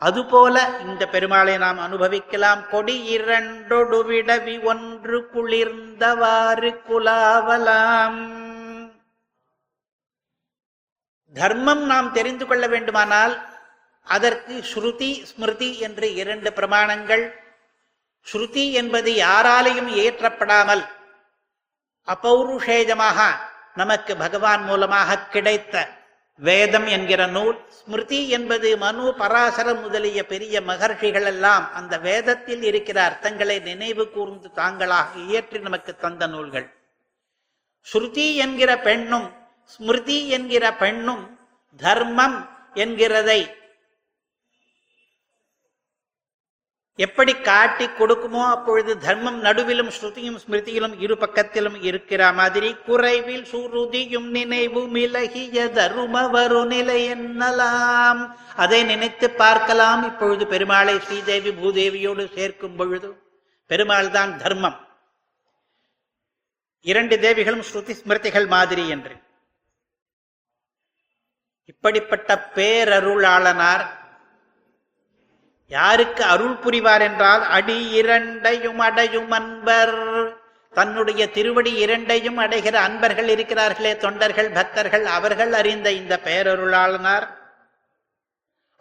[0.01, 2.61] அதுபோல இந்த பெருமாளை நாம் அனுபவிக்கலாம்.
[2.69, 8.21] கொடி இரண்டொடு விடவி ஒன்று குளிர்ந்தவாறு குலாவலாம்.
[11.33, 13.35] தர்மம் நாம் தெரிந்து கொள்ள வேண்டுமானால்
[14.07, 17.23] அதற்கு ஸ்ருதி ஸ்மிருதி என்று இரண்டு பிரமாணங்கள்.
[18.27, 20.83] ஸ்ருதி என்பது யாராலையும் ஏற்றப்படாமல்
[22.07, 23.19] அபௌருஷேஜமாக
[23.73, 25.75] நமக்கு பகவான் மூலமாக கிடைத்த
[26.39, 27.57] வேதம் என்கிற நூல்.
[27.69, 35.19] ஸ்மிருதி என்பது மனு பராசரம் முதலிய பெரிய மகர்ஷிகள் எல்லாம் அந்த வேதத்தில் இருக்கிற அர்த்தங்களை நினைவு கூர்ந்து தாங்களாக
[35.27, 36.67] இயற்றி நமக்கு தந்த நூல்கள்.
[37.87, 39.27] ஸ்ருதி என்கிற பெண்ணும்
[39.73, 41.23] ஸ்மிருதி என்கிற பெண்ணும்
[41.79, 42.37] தர்மம்
[42.73, 43.41] என்கிறதை
[46.99, 54.81] எப்படி காட்டி கொடுக்குமோ அப்பொழுது தர்மம் நடுவிலும் ஸ்ருதியும் ஸ்மிருதியிலும் இரு பக்கத்திலும் இருக்கிற மாதிரி குறைவில் சுருதியும் நினைவு
[54.87, 58.21] மிலகிய தரும வரு நிலை என்னலாம்.
[58.55, 63.09] அதை நினைத்து பார்க்கலாம் இப்பொழுது பெருமாளை ஸ்ரீதேவி பூதேவியோடு சேர்க்கும் பொழுது.
[63.65, 64.77] பெருமாள் தான் தர்மம்.
[66.81, 69.15] இரண்டு தேவிகளும் ஸ்ருதி ஸ்மிருதிகள் மாதிரி என்று.
[71.65, 73.85] இப்படிப்பட்ட பேரருளாளனார்
[75.73, 79.99] யாருக்கு அருள் புரிவார் என்றால் அடி இரண்டையும் அடையும் அன்பர்.
[80.73, 87.27] தன்னுடைய திருவடி இரண்டையும் அடைகிற அன்பர்கள் இருக்கிறார்களே தொண்டர்கள் பக்தர்கள் அவர்கள் அறிந்த இந்த பேரருளாளனார்.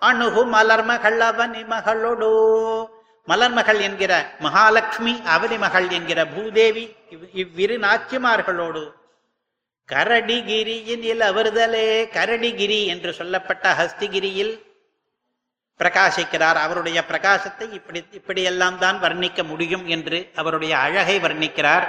[0.03, 2.31] அணுகு மலர்மகள் அவனி மகளோடு.
[3.29, 4.13] மலர்மகள் என்கிற
[4.47, 6.85] மகாலட்சுமி அவனி மகள் என்கிற பூதேவி
[7.43, 8.85] இவ்விரு நாச்சிமார்களோடு.
[9.89, 14.55] கரடிகிரியில் அவர்தலே கரடிகிரி என்று சொல்லப்பட்ட ஹஸ்திகிரியில்
[15.81, 16.59] பிரகாசிக்கிறார்.
[16.65, 21.87] அவருடைய பிரகாசத்தை இப்படி இப்படியெல்லாம் தான் வர்ணிக்க முடியும் என்று அவருடைய அழகை வர்ணிக்கிறார்.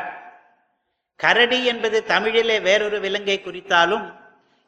[1.20, 4.06] கரடி என்பது தமிழிலே வேறொரு விலங்கை குறித்தாலும்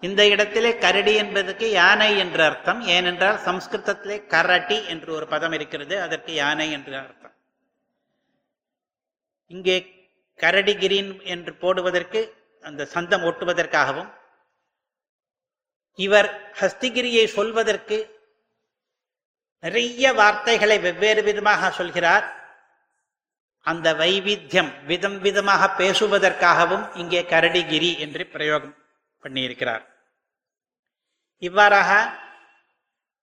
[0.04, 2.82] இந்த இடத்திலே கரடி என்பதற்கு யானை என்று அர்த்தம்.
[2.96, 7.36] ஏனென்றால் சம்ஸ்கிருதத்திலே கரட்டி என்று ஒரு பதம் இருக்கிறது அதற்கு யானை என்று அர்த்தம்.
[9.52, 9.78] இங்கே
[10.40, 12.22] கரடிகிரின் என்று போடுவதற்கு
[12.64, 14.12] அந்த சந்தம் ஒட்டுவதற்காகவும்
[16.00, 16.30] இவர்
[16.62, 17.98] ஹஸ்திகிரியை சொல்வதற்கு
[19.64, 22.26] நிறைய வார்த்தைகளை வெவ்வேறு விதமாக சொல்கிறார்.
[23.62, 28.76] அந்த வைவித்தியம் விதம் விதமாக பேசுவதற்காகவும் இங்கே கரடிகிரி என்று பிரயோகம்
[29.24, 29.84] பண்ணியிருக்கிறார்.
[31.38, 31.92] இவ்வாறாக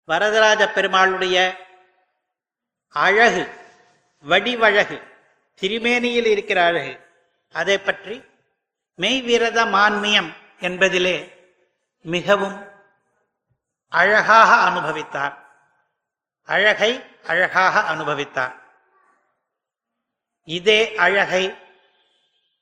[0.08, 1.36] வரதராஜ பெருமாளுடைய
[2.94, 3.44] அழகு
[4.24, 4.98] வடிவழகு
[5.60, 6.94] திருமேனியில் இருக்கிற அழகு
[7.54, 8.16] அதை பற்றி
[8.98, 11.16] மெய்விரத மான்மியம் என்பதிலே
[12.04, 12.58] மிகவும்
[13.88, 15.34] அழகாக அனுபவித்தார்.
[16.44, 18.54] அழகை அழகாக அனுபவித்தார்.
[20.44, 21.54] இதே அழகை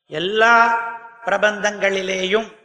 [0.07, 0.83] எல்லா
[1.25, 2.59] பிரபந்தங்களிலேயும்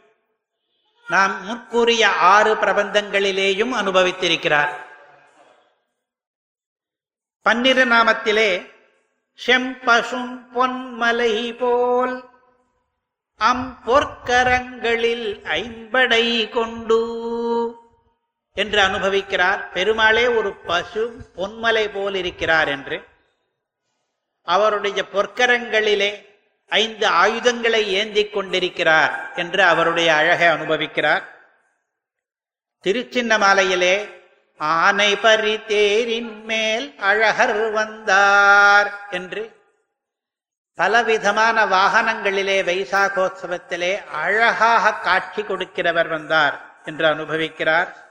[1.08, 4.84] நாம் முற்கூறிய ஆறு பிரபந்தங்களிலேயும் அனுபவித்திருக்கிறார்.
[7.42, 8.74] பன்னிரு நாமத்திலே
[9.46, 12.28] செம்பசும் பொன்மலை போல்
[13.38, 17.00] அம் பொற்கரங்களில் ஐம்படை கொண்டு
[18.56, 19.72] என்று அனுபவிக்கிறார்.
[19.72, 21.02] பெருமாளே ஒரு பசு
[21.36, 23.04] பொன்மலை போல் இருக்கிறார் என்று.
[24.42, 26.10] அவருடைய பொற்கரங்களிலே
[26.68, 31.22] ஐந்து ஆயுதங்களை ஏந்திக் கொண்டிருக்கிறார் என்று அவருடைய அழகை அனுபவிக்கிறார்.
[32.84, 33.96] திருச்சின்னமாலையிலே
[34.58, 39.44] ஆனை பரி தேரின் மேல் அழகர் வந்தார் என்று.
[40.74, 48.05] பலவிதமான வாகனங்களிலே வைசாகோத்சவத்திலே அழகாக காட்சி கொடுக்கிறவர் வந்தார் என்று அனுபவிக்கிறார்.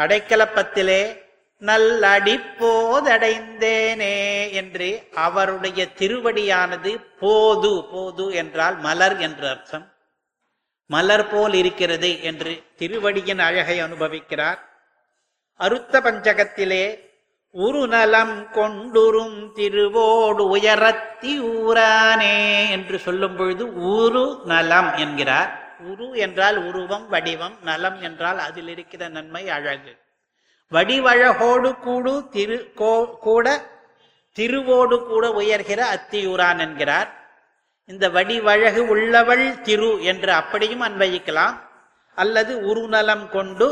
[0.00, 1.28] அடைக்கலப்பத்திலே
[1.62, 9.92] நல்லடிப்போதடைந்தேனே என்று அவருடைய திருவடியானது போது போது என்றால் மலர் என்று அர்த்தம்.
[10.86, 14.58] மலர் போல் இருக்கிறது என்று திருவடியின் அழகை அனுபவிக்கிறார்.
[15.60, 17.08] அருத்த பஞ்சகத்திலே
[17.54, 25.69] உருநலம் கொண்டுரும் திருவோடு உயரத்தி ஊரானே என்று சொல்லும் பொழுது உரு நலம் என்கிறார்.
[25.80, 29.96] உரு என்றால் உருவம் வடிவம் நலம் என்றால் அதில் இருக்கிற நன்மை அழகு.
[30.72, 32.72] வடிவழகோடு கூடு திரு
[33.20, 33.46] கூட
[34.36, 37.10] திருவோடு கூட உயர்கிற அத்தியூரான் என்கிறார்.
[37.86, 41.56] இந்த வடிவழகு உள்ளவள் திரு என்று அப்படியும் அன்வயிக்கலாம்.
[42.14, 43.66] அல்லது உருநலம் கொண்டு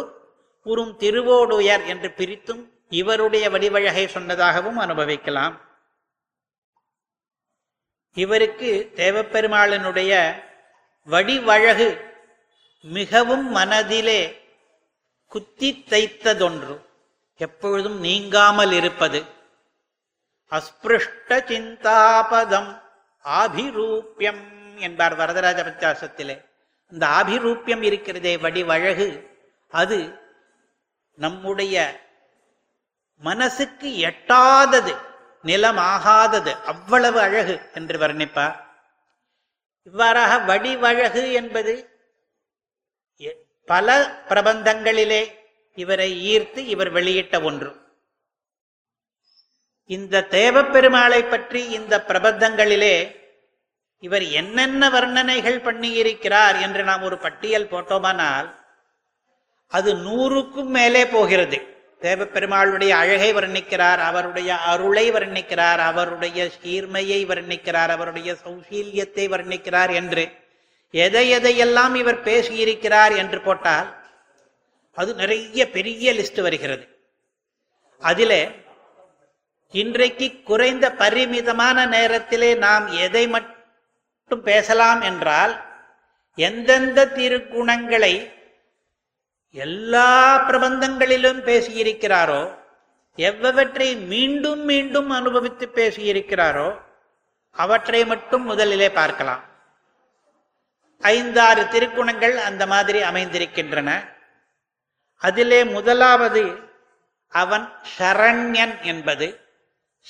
[0.62, 5.60] உறும் திருவோடுயர் என்று பிரித்தும் இவருடைய வடிவழகை சொன்னதாகவும் அனுபவிக்கலாம்.
[8.12, 10.12] இவருக்கு தேவப்பெருமாளனுடைய
[11.08, 12.00] வடிவழகு
[12.80, 14.46] மிகவும் மனதிலே
[15.28, 16.80] குத்தி தைத்ததொன்று.
[17.36, 19.24] எப்பொழுதும் நீங்காமல் இருப்பது.
[20.50, 22.82] அஸ்பிருஷ்ட சிந்தாபதம்
[23.24, 24.42] ஆபிரூப்பியம்
[24.76, 26.44] என்பார் வரதராஜ பஞ்சாசத்திலே.
[26.90, 29.36] இந்த ஆபிரூப்பியம் இருக்கிறதே வடிவழகு.
[29.68, 30.18] அது
[31.14, 32.00] நம்முடைய
[33.18, 34.96] மனசுக்கு எட்டாதது
[35.44, 38.66] நிலமாகாதது அவ்வளவு அழகு என்று வர்ணிப்பார்.
[39.88, 41.74] இவ்வாறாக வடிவழகு என்பது
[43.68, 43.88] பல
[44.29, 45.22] பிரபந்தங்களிலே
[45.79, 47.70] இவரை ஈர்த்து இவர் வெளியிட்ட ஒன்று.
[49.90, 52.96] இந்த தேவப்பெருமாளை பற்றி இந்த பிரபந்தங்களிலே
[54.03, 58.48] இவர் என்னென்ன வர்ணனைகள் பண்ணியிருக்கிறார் என்று நாம் ஒரு பட்டியல் போட்டோமானால்
[59.72, 61.59] அது நூறுக்கும் மேலே போகிறது.
[62.00, 70.24] தேவப்பெருமாளுடைய அழகை வர்ணிக்கிறார் அவருடைய அருளை வர்ணிக்கிறார் அவருடைய சீர்மையை வர்ணிக்கிறார் அவருடைய சௌசீல்யத்தை வர்ணிக்கிறார் என்று.
[70.90, 73.88] எதை எதையெல்லாம் இவர் பேசியிருக்கிறார் என்று போட்டால்
[74.92, 76.84] அது நிறைய பெரிய லிஸ்ட் வருகிறது.
[77.98, 78.50] அதிலே
[79.70, 85.54] இன்றைக்கு குறைந்த பரிமிதமான நேரத்திலே நாம் எதை மட்டும் பேசலாம் என்றால்
[86.34, 88.14] எந்தெந்த திருக்குணங்களை
[89.50, 92.56] எல்லா பிரபந்தங்களிலும் பேசியிருக்கிறாரோ
[93.16, 96.87] எவ்வவற்றை மீண்டும் மீண்டும் அனுபவித்து பேசியிருக்கிறாரோ
[97.52, 99.42] அவற்றை மட்டும் முதலிலே பார்க்கலாம்.
[101.00, 104.14] ஐந்தாறு திருக்குணங்கள் அந்த மாதிரி அமைந்திருக்கின்றன.
[105.16, 106.56] அதிலே முதலாவது
[107.28, 109.40] அவன் சரண்யன் என்பது.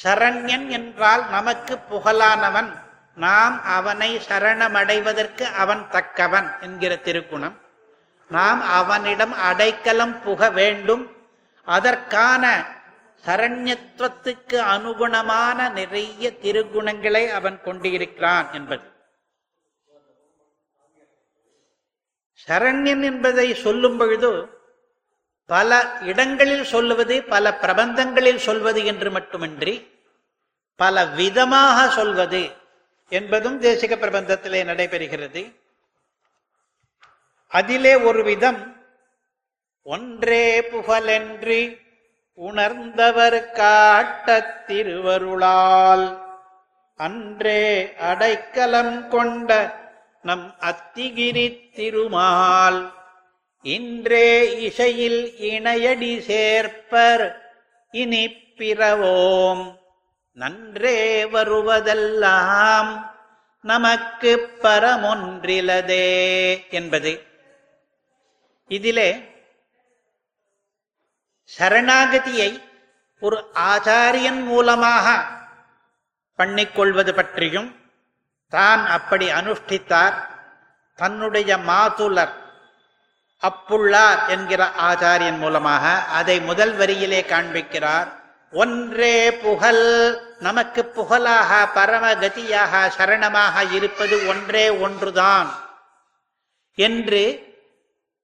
[0.02, 2.72] சரண்யன் என்றால் நமக்கு புகழானவன்.
[3.14, 7.67] நாம் அவனை சரணமடைவதற்கு அவன் தக்கவன் என்கிற திருக்குணம்.
[8.28, 11.16] நாம் அவனிடம் அடைக்கலம் புக வேண்டும்.
[11.64, 12.64] அதற்கான
[13.26, 18.82] சரண்யத்துவத்துக்கு அனுகுணமான நிறைய திருகுணங்களை அவன் கொண்டிருக்கிறான் என்பது.
[22.48, 24.48] சரண்யன் என்பதை சொல்லும் பொழுது
[25.46, 29.96] பல இடங்களில் சொல்லுவது பல பிரபந்தங்களில் சொல்வது என்று மட்டுமின்றி
[30.76, 32.56] பல விதமாக சொல்வது
[33.08, 35.57] என்பதும் தேசிக பிரபந்தத்திலே நடைபெறுகிறது.
[37.48, 38.76] அதிலே ஒரு விதம்.
[39.82, 41.80] ஒன்றே புகழென்று
[42.34, 46.22] உணர்ந்தவர் காட்ட திருவருளால்.
[46.96, 49.74] அன்றே அடைக்கலம் கொண்ட
[50.22, 52.92] நம் அத்திகிரி திருமால்.
[53.62, 57.34] இன்றே இசையில் இணையடி சேர்ப்பர்
[57.90, 59.76] இனி பிறவோம்.
[60.32, 63.10] நன்றே வருவதெல்லாம்
[63.62, 67.27] நமக்கு பரமொன்றிலதே என்பது.
[68.68, 69.36] இதிலே
[71.58, 72.62] சரணாகதியை
[73.20, 75.24] ஒரு ஆச்சாரியன் மூலமாக
[76.36, 77.80] பண்ணிக்கொள்வது பற்றியும்
[78.48, 80.16] தான் அப்படி அனுஷ்டித்தார்
[80.94, 82.34] தன்னுடைய மாதுலர்
[83.42, 88.08] அப்புள்ளார் என்கிற ஆச்சாரியன் மூலமாக அதை முதல் வரியிலே காண்பிக்கிறார்.
[88.52, 89.84] ஒன்றே புகழ்
[90.38, 95.50] நமக்கு புகழாக பரமகதியாக சரணமாக இருப்பது ஒன்றே ஒன்றுதான்
[96.74, 97.47] என்று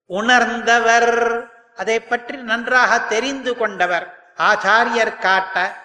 [0.07, 1.49] உணர்ந்தவர்.
[1.77, 4.07] அதை பற்றி நன்றாக தெரிந்து கொண்டவர்.
[4.39, 5.77] ஆச்சாரியர் காட்ட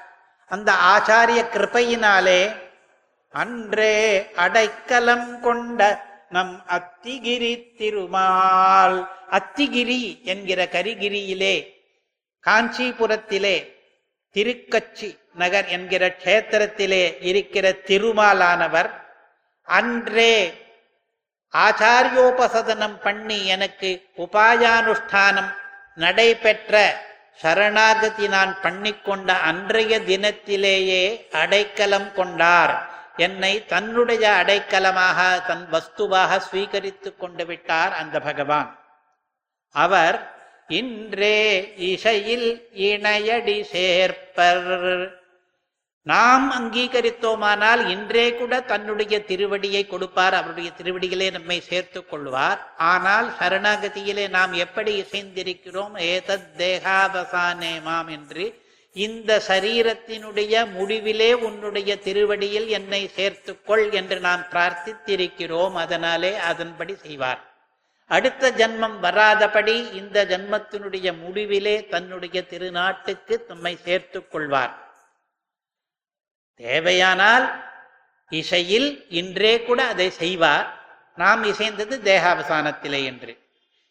[0.46, 2.56] அந்த ஆச்சாரிய கிருப்பையினாலே
[3.30, 9.10] அன்றே அடைக்கலம் கொண்ட நம் அத்திகிரி திருமால்.
[9.32, 11.78] அத்திகிரி என்கிற கரிகிரியிலே
[12.46, 13.58] காஞ்சிபுரத்திலே
[14.36, 18.90] திருக்கச்சி நகர் என்கிற க்ஷேத்திரத்திலே இருக்கிற திருமாலானவர்
[19.64, 20.34] அன்றே
[21.54, 25.54] ஆச்சாரியோபசதனம் பண்ணி எனக்கு உபாயானுஷ்டானம்
[25.96, 27.02] நடைபெற்ற
[27.36, 32.90] சரணாகதி நான் பண்ணிக்கொண்ட அன்றைய தினத்திலேயே அடைக்கலம் கொண்டார்.
[33.16, 38.80] என்னை தன்னுடைய அடைக்கலமாக தன் வஸ்துவாக ஸ்வீகரித்து கொண்டு விட்டார் அந்த பகவான்.
[39.72, 40.34] அவர்
[40.68, 45.12] இன்றே இசையில் இணையடி சேர்ப்பர்.
[46.10, 50.34] நாம் அங்கீகரித்தோமானால் இன்றே கூட தன்னுடைய திருவடியை கொடுப்பார்.
[50.34, 52.74] அவருடைய திருவடியிலே நம்மை சேர்த்துக் கொள்வார்.
[52.78, 55.98] ஆனால் சரணாகதியிலே நாம் எப்படி இசைந்திருக்கிறோம்?
[55.98, 58.62] ஏதத் தேகாவசானே மாம் என்று.
[58.94, 65.74] இந்த சரீரத்தினுடைய முடிவிலே உன்னுடைய திருவடியில் என்னை சேர்த்துக்கொள் என்று நாம் பிரார்த்தித்திருக்கிறோம்.
[65.74, 67.54] அதனாலே அதன்படி செய்வார்.
[68.08, 74.88] அடுத்த ஜன்மம் வராதபடி இந்த ஜன்மத்தினுடைய முடிவிலே தன்னுடைய திருநாட்டுக்கு நம்மை சேர்த்துக் கொள்வார்.
[76.62, 77.46] தேவையானால்
[78.30, 80.68] இசையில் இன்றே கூட அதை செய்வார்.
[81.16, 83.38] நாம் இசைந்தது தேகாவசானத்திலே என்று.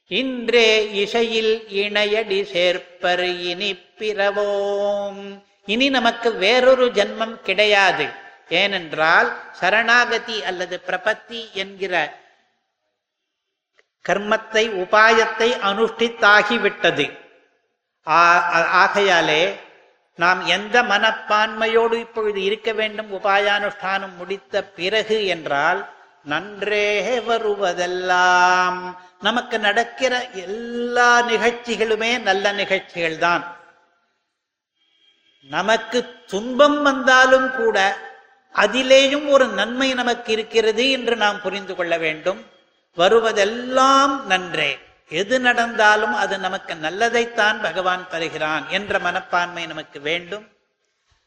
[0.06, 5.42] இன்றே இசையில் இணையடி சேர்ப்பர் இனி பிறவோம்.
[5.66, 8.06] இனி நமக்கு வேறொரு ஜன்மம் கிடையாது.
[8.48, 11.94] ஏனென்றால் சரணாகதி அல்லது பிரபத்தி என்கிற
[14.08, 17.06] கர்மத்தை உபாயத்தை அனுஷ்டித்தாகிவிட்டது.
[18.82, 19.42] ஆகையாலே
[20.18, 23.10] நாம் எந்த மனப்பான்மையோடு இப்பொழுது இருக்க வேண்டும்?
[23.12, 25.80] உபாயானுஷ்டானம் முடித்த பிறகு என்றால்
[26.24, 28.78] நன்றே வருவதெல்லாம்.
[29.20, 33.44] நமக்கு நடக்கிற எல்லா நிகழ்ச்சிகளுமே நல்ல நிகழ்ச்சிகள் தான்
[35.48, 37.78] நமக்கு துன்பம் வந்தாலும் கூட
[38.54, 42.40] அதிலேயும் ஒரு நன்மை நமக்கு இருக்கிறது என்று நாம் புரிந்து கொள்ள வேண்டும்.
[42.96, 44.78] வருவதெல்லாம் நன்றே.
[45.08, 50.48] எது நடந்தாலும் அது நமக்கு நல்லதைத்தான் பகவான் தருகிறான் என்ற மனப்பான்மை நமக்கு வேண்டும்.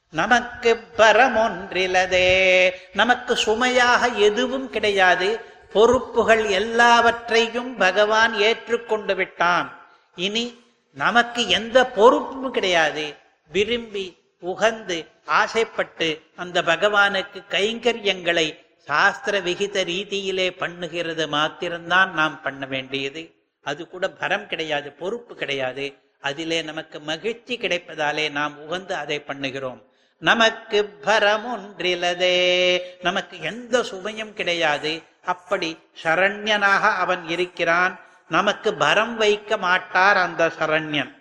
[0.10, 2.72] நமக்கு பரமொன்றிலதே.
[2.94, 5.40] நமக்கு சுமையாக எதுவும் கிடையாது.
[5.74, 9.80] பொறுப்புகள் எல்லாவற்றையும் பகவான் ஏற்றுக்கொண்டு விட்டான்.
[10.16, 10.64] இனி
[10.94, 13.16] நமக்கு எந்த பொறுப்பும் கிடையாது.
[13.48, 23.41] விரும்பி உகந்து ஆசைப்பட்டு அந்த பகவானுக்கு கைங்கரியங்களை சாஸ்திர விகித ரீதியிலே பண்ணுகிறது மாத்திரம்தான் நாம் பண்ண வேண்டியது.
[23.62, 25.98] அது கூட பரம் கிடையாது பொறுப்பு கிடையாது.
[26.20, 29.84] அதிலே நமக்கு மகிழ்ச்சி கிடைப்பதாலே நாம் உகந்து அதை பண்ணுகிறோம்.
[30.18, 32.82] நமக்கு பரம் ஒன்றிலதே.
[33.02, 35.04] நமக்கு எந்த சுமையும் கிடையாது.
[35.24, 38.00] அப்படி சரண்யனாக அவன் இருக்கிறான்.
[38.30, 41.20] நமக்கு பரம் வைக்க மாட்டார் அந்த சரண்யன்.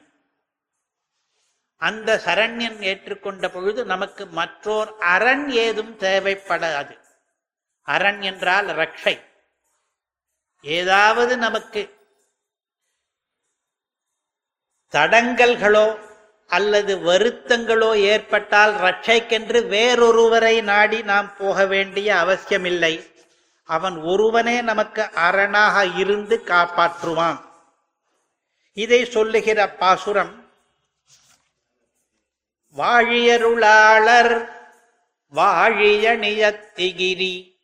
[1.76, 6.98] அந்த சரண்யன் ஏற்றுக்கொண்ட பொழுது நமக்கு மற்றோர் அரண் ஏதும் தேவைப்படாது.
[7.82, 9.20] அரண் என்றால் ரக்ஷை.
[10.62, 11.98] ஏதாவது நமக்கு
[14.92, 15.98] தடங்கல்களோ
[16.46, 22.94] அல்லது வருத்தங்களோ ஏற்பட்டால் ரட்சைக்கென்று வேறொருவரை நாடி நாம் போக வேண்டிய அவசியமில்லை.
[23.64, 27.40] அவன் ஒருவனே நமக்கு அரணாக இருந்து காப்பாற்றுவான்.
[28.72, 30.34] இதை சொல்லுகிற பாசுரம்
[32.76, 34.48] வாழியருளாளர்
[35.34, 37.58] வாழிய நியத்திகிரி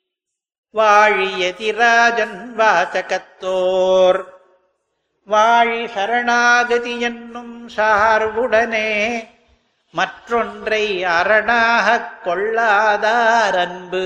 [0.75, 4.21] வாழியதிராஜன் வாசகத்தோர்
[5.29, 8.89] வாழி சரணாகதி என்னும் சார்புடனே
[9.95, 11.87] மற்றொன்றை அரணாக
[12.25, 14.03] கொள்ளாதார் அன்பு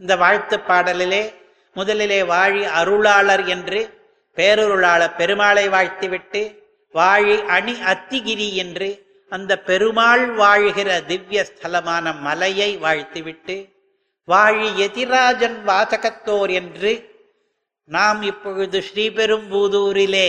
[0.00, 1.22] இந்த வாழ்த்து பாடலிலே
[1.76, 3.80] முதலிலே வாழி அருளாளர் என்று
[4.36, 6.42] பேரருளாளர் பெருமாளை வாழ்த்திவிட்டு
[6.94, 8.90] வாழி அணி அத்திகிரி என்று
[9.32, 13.56] அந்த பெருமாள் வாழ்கிற திவ்ய ஸ்தலமான மலையை வாழ்த்திவிட்டு
[14.28, 16.92] வாழி எதிராஜன் வாசகத்தோர் என்று
[17.88, 20.28] நாம் இப்பொழுது ஸ்ரீபெரும்பூதூரிலே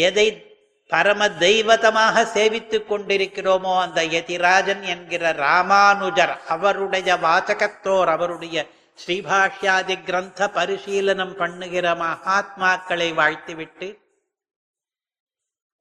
[0.00, 0.26] எதை
[0.90, 8.58] பரம தெய்வதமாக சேவித்துக் கொண்டிருக்கிறோமோ அந்த யதிராஜன் என்கிற ராமானுஜர் அவருடைய வாசகத்தோர் அவருடைய
[8.98, 13.88] ஸ்ரீபாஷ்யாதி கிரந்த பரிசீலனம் பண்ணுகிற மகாத்மாக்களை வாழ்த்துவிட்டு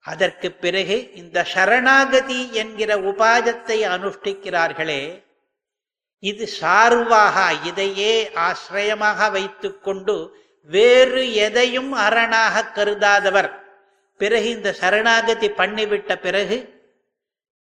[0.05, 5.01] அதற்கு பிறகு இந்த சரணாகதி என்கிற உபாயத்தை அனுஷ்டிக்கிறார்களே
[6.23, 10.15] இது சார்வாக இதையே ஆசிரயமாக வைத்துக்கொண்டு
[10.65, 13.51] வேறு எதையும் அரணாக கருதாதவர்.
[14.17, 16.71] பிறகு இந்த சரணாகதி பண்ணிவிட்ட பிறகு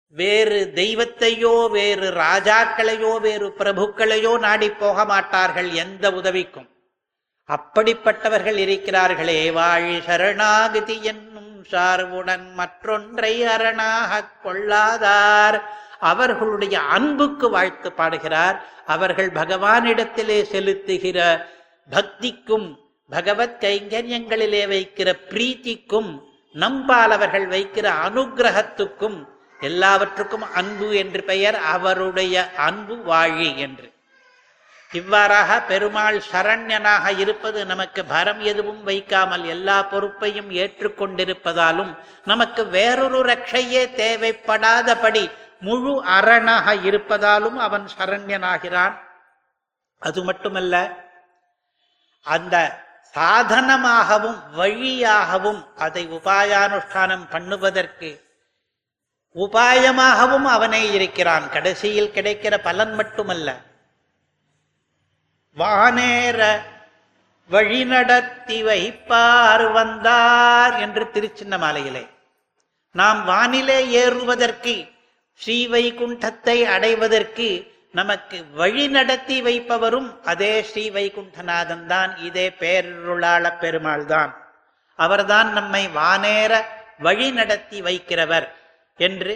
[0.07, 6.69] வேறு தெய்வத்தையோ வேறு ராஜாக்களையோ வேறு பிரபுக்களையோ நாடி போக மாட்டார்கள் எந்த உதவிக்கும்.
[7.47, 15.69] அப்படிப்பட்டவர்கள் இருக்கிறார்களே வாழி சரணாகதி என்னும் சார்வுடன் மற்றொன்றை அரணாக கொள்ளாதார்.
[15.99, 18.65] அவர்களுடைய அன்புக்கு வாழ்த்து பாடுகிறார்.
[18.85, 21.45] அவர்கள் பகவானிடத்திலே செலுத்துகிற
[21.89, 22.80] பக்திக்கும்
[23.13, 26.11] பகவத் கைங்கரியங்களிலே வைக்கிற பிரீத்திக்கும்
[26.53, 29.17] நம்பாலவர்கள் வைக்கிற அனுகிரகத்துக்கும்
[29.59, 32.35] எல்லாவற்றுக்கும் அன்பு என்று பெயர் அவருடைய
[32.67, 33.87] அன்பு வாழி என்று.
[34.91, 41.91] இவ்வாறாக பெருமாள் சரண்யனாக இருப்பது நமக்கு பரம் எதுவும் வைக்காமல் எல்லா பொறுப்பையும் ஏற்றுக்கொண்டிருப்பதாலும்
[42.25, 45.23] நமக்கு வேறொரு ரட்சையே தேவைப்படாதபடி
[45.59, 48.95] முழு அரணாக இருப்பதாலும் அவன் சரண்யனாகிறான்.
[49.99, 50.75] அது மட்டுமல்ல
[52.25, 52.55] அந்த
[53.15, 58.29] சாதனமாகவும் வழியாகவும் அதை உபாயானுஷ்டானம் பண்ணுவதற்கு
[59.35, 61.49] உபாயமாகவும் அவனே இருக்கிறான்.
[61.49, 63.57] கடைசியில் கிடைக்கிற பலன் மட்டுமல்ல.
[65.57, 66.61] வானேற
[67.49, 72.07] வழிநடத்தி வைப்பார் வந்தார் என்று திருச்சின்ன மாலையிலே.
[72.91, 74.85] நாம் வானிலே ஏறுவதற்கு
[75.45, 82.11] ஸ்ரீவைகுண்டத்தை அடைவதற்கு நமக்கு வழி நடத்தி வைப்பவரும் அதே ஸ்ரீ வைகுண்டநாதன் தான்.
[82.27, 84.31] இதே பேருளாள பெருமாள் தான்
[84.99, 86.53] அவர்தான் நம்மை வானேற
[87.05, 88.47] வழி நடத்தி வைக்கிறவர்
[88.99, 89.33] என்று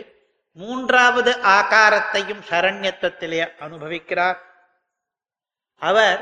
[0.57, 4.37] மூன்றாவது ஆகாரத்தையும் சரண்யத்துவத்திலே அனுபவிக்கிறார்.
[5.81, 6.21] அவர்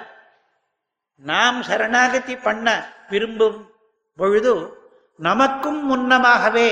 [1.24, 2.68] நாம் சரணாகதி பண்ண
[3.10, 3.60] விரும்பும்
[4.20, 4.54] பொழுது
[5.20, 6.70] நமக்கும் முன்னமாகவே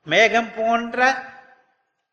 [0.04, 1.30] மேகம் போன்ற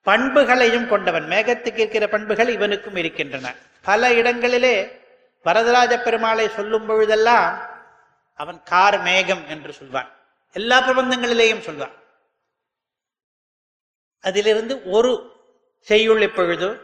[0.02, 1.28] பண்புகளையும் கொண்டவன்.
[1.28, 3.54] மேகத்துக்கு இருக்கிற பண்புகள் இவனுக்கும் இருக்கின்றன.
[3.82, 5.00] பல இடங்களிலே
[5.44, 7.68] வரதராஜ பெருமாளை சொல்லும் பொழுதெல்லாம்
[8.34, 10.10] அவன் கார் மேகம் என்று சொல்வான்.
[10.52, 11.92] எல்லா பிரபந்தங்களிலேயும் சொல்வான்.
[14.20, 15.32] அதிலிருந்து ஒரு
[15.80, 16.80] செய்யுள் இப்பொழுது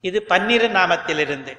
[0.00, 1.58] இது பன்னிரு நாமத்திலிருந்து.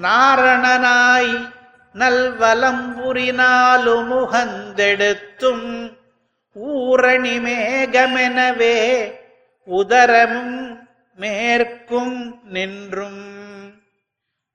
[0.00, 1.54] நாரணனாய்
[1.98, 5.96] நல்வலம்புரினாலு முகந்தெடுத்தும்
[6.54, 9.10] ஊரணி மேகமெனவே
[9.64, 13.34] உதரமும் மேற்கும் நின்றும்.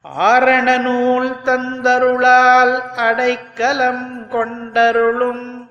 [0.03, 5.69] ஆரண நூல் தந்தருளால் அடைக்கலம் கொண்டருளும்.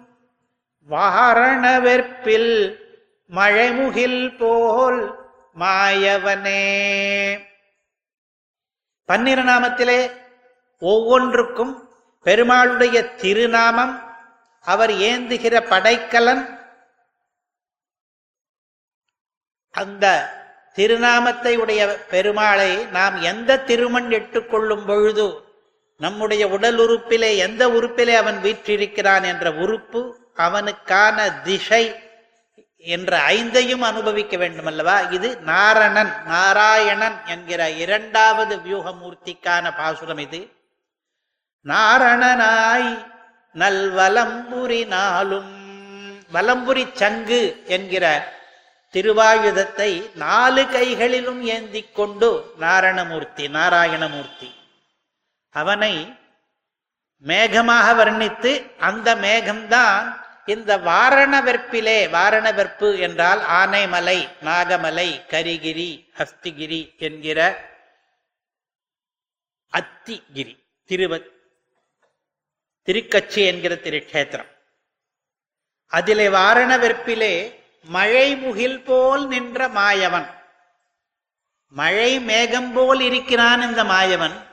[0.89, 2.77] வாரண வெற்பில்
[3.35, 5.15] மழைமுகில் போல்
[5.61, 6.69] மாயவனே.
[9.05, 10.11] பன்னிரு நாமத்திலே
[10.81, 11.73] ஒவ்வொன்றுக்கும்
[12.25, 13.95] பெருமாளுடைய திருநாமம்
[14.65, 16.59] அவர் ஏந்துகிற படைக்கலன்.
[19.71, 20.07] அந்த
[20.75, 25.49] திருநாமத்தை உடைய பெருமாளை நாம் எந்த திருமண் எட்டுக்கொள்ளும் பொழுது
[25.97, 30.01] நம்முடைய உடல் உறுப்பிலே எந்த உறுப்பிலே அவன் வீற்றிருக்கிறான் என்ற உறுப்பு
[30.35, 31.95] அவனுக்கான திசை
[32.77, 40.60] என்ற ஐந்தையும் அனுபவிக்க வேண்டும் அல்லவா இது நாரணன் நாராயணன் என்கிற இரண்டாவது வியூகமூர்த்திக்கான பாசுரம் இது.
[41.67, 42.91] நாரணனாய்
[43.55, 45.51] நல்வலம்புரி நாளும்
[46.33, 48.05] வலம்புரி சங்கு என்கிற
[48.95, 54.49] திருவாயுதத்தை நாலு கைகளிலும் ஏந்தி கொண்டு நாரணமூர்த்தி நாராயணமூர்த்தி.
[55.51, 56.17] அவனை
[57.25, 60.07] மேகமாக வர்ணித்து அந்த மேகம்தான்
[60.47, 67.39] இந்த வாரண வெற்பிலே வாரண வெற்பு என்றால் ஆனைமலை நாகமலை கரிகிரி ஹஸ்திகிரி என்கிற
[69.73, 70.55] அத்திகிரி
[70.91, 71.13] திருவ
[72.91, 74.49] திருக்கச்சி என்கிற திருக்ஷேத்திரம்.
[75.87, 80.29] அதிலே வாரண வெற்பிலே மழை முகில் போல் நின்ற மாயவன்.
[81.69, 84.47] மழை மேகம் போல் இருக்கிறான் இந்த மாயவன்.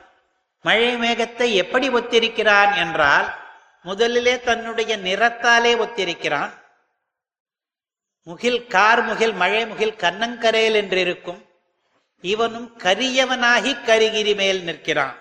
[0.61, 3.35] மழை மேகத்தை எப்படி ஒத்திருக்கிறான் என்றால்
[3.83, 6.53] முதலிலே தன்னுடைய நிறத்தாலே ஒத்திருக்கிறான்.
[8.23, 11.49] முகில் கார் முகில் மழை முகில் கண்ணங்கரையில் என்று இருக்கும்
[12.21, 15.17] இவனும் கரியவனாகி கரிகிரி மேல் நிற்கிறான்.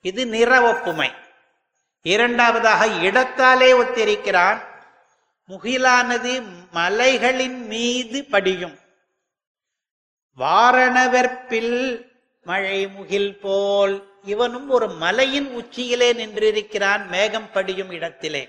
[0.00, 1.10] இது நிற ஒப்புமை.
[2.04, 4.58] இரண்டாவதாக இடத்தாலே ஒத்திருக்கிறான்.
[5.48, 6.32] முகிலானது
[6.70, 8.78] மலைகளின் மீது படியும்.
[10.38, 12.06] வாரணவெற்பில்
[12.44, 18.48] மழை முகில் போல் இவனும் ஒரு மலையின் உச்சியிலே நின்றிருக்கிறான் மேகம் படியும் இடத்திலே.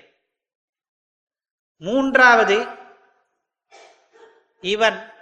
[1.78, 2.66] மூன்றாவது
[4.60, 5.12] இவன்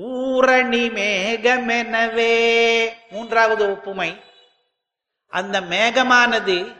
[0.00, 2.34] ஊரணி மேகமெனவே
[3.10, 4.24] மூன்றாவது ஒப்புமை
[5.28, 6.79] அந்த மேகமானது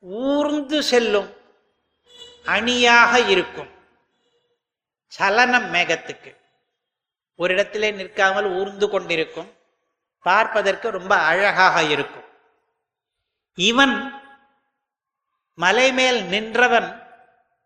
[0.00, 1.36] ஊர்ந்து செல்லும்
[2.44, 3.70] அணியாக இருக்கும்.
[5.06, 6.36] சலனம் மேகத்துக்கு.
[7.34, 9.52] ஒரு இடத்திலே நிற்காமல் ஊர்ந்து கொண்டிருக்கும்.
[10.20, 12.24] பார்ப்பதற்கு ரொம்ப அழகாக இருக்கும்.
[13.54, 14.12] இவன்
[15.54, 17.02] மலை மேல் நின்றவன்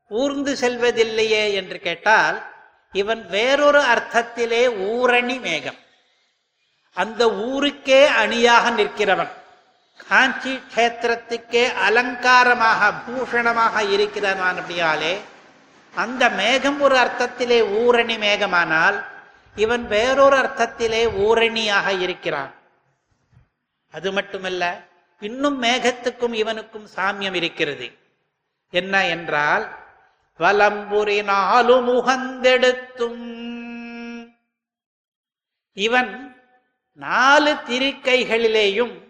[0.09, 2.53] ஊர்ந்து செல்வதில்லையே என்று கேட்டால்
[2.93, 5.79] இவன் வேறொரு அர்த்தத்திலே ஊரணி மேகம்.
[6.93, 9.40] அந்த ஊருக்கே அணியாக நிற்கிறவன்.
[10.09, 15.17] காஞ்சி கஷேத்திரத்துக்கே அலங்காரமாக பூஷணமாக இருக்கிறவனாலே
[15.95, 19.05] அந்த மேகம் ஒரு அர்த்தத்திலே ஊரணி மேகமானால்
[19.55, 22.55] இவன் வேறொரு அர்த்தத்திலே ஊரணியாக இருக்கிறான்.
[23.91, 24.89] அது மட்டுமல்ல
[25.21, 27.99] இன்னும் மேகத்துக்கும் இவனுக்கும் சாமியம் இருக்கிறது.
[28.71, 29.79] என்ன என்றால்
[30.39, 33.39] வலம்புரினாலும் நாலு முகந்தெடுத்தும்.
[35.73, 36.39] இவன்
[36.93, 39.10] நாலு திருக்கைகளிலேயும்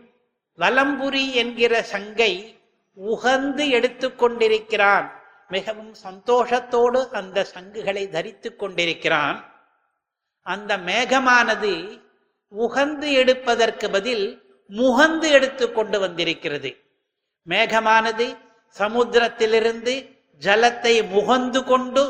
[0.61, 2.33] வலம்புரி என்கிற சங்கை
[2.97, 5.07] உகந்து எடுத்துக்கொண்டிருக்கிறான்
[5.49, 9.39] மிகவும் சந்தோஷத்தோடு அந்த சங்குகளை தரித்துக் கொண்டிருக்கிறான்.
[10.47, 11.73] அந்த மேகமானது
[12.59, 14.27] உகந்து எடுப்பதற்கு பதில்
[14.71, 16.71] முகந்து எடுத்து கொண்டு வந்திருக்கிறது.
[17.49, 18.27] மேகமானது
[18.77, 19.95] சமுத்திரத்திலிருந்து
[20.41, 22.05] ஜலத்தை முகந்து கொண்டு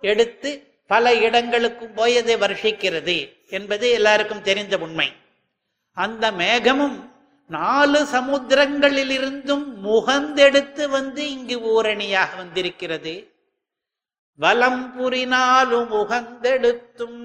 [0.00, 0.50] எடுத்து
[0.86, 3.16] பல இடங்களுக்கும் போய் அதை வருஷிக்கிறது
[3.48, 5.08] என்பது எல்லாருக்கும் தெரிந்த உண்மை.
[5.96, 6.98] அந்த மேகமும்
[7.46, 13.14] நாலு சமுத்திரங்களிலிருந்தும் முகந்தெடுத்து வந்து இங்கு ஊரணியாக வந்திருக்கிறது.
[14.38, 17.22] வலம் புரினாலும் முகந்தெடுத்தும்.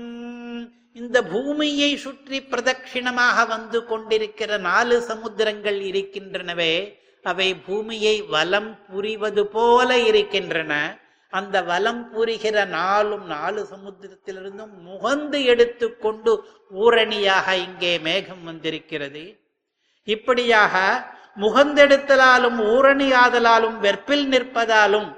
[0.94, 6.74] இந்த பூமியை சுற்றி பிரதட்சிணமாக வந்து கொண்டிருக்கிற நாலு சமுத்திரங்கள் இருக்கின்றனவே
[7.24, 10.74] அவை பூமியை வலம் புரிவது போல இருக்கின்றன.
[11.30, 16.32] அந்த வலம் புரிகிற நாளும் நாலு சமுத்திரத்திலிருந்தும் முகந்து எடுத்துக்கொண்டு
[16.74, 19.24] ஊரணியாக இங்கே மேகம் வந்திருக்கிறது.
[20.04, 21.06] இப்படியாக
[21.40, 25.18] முகந்தெடுத்தலாலும் ஊரணி ஆதலாலும் வெற்பில் நிற்பதாலும்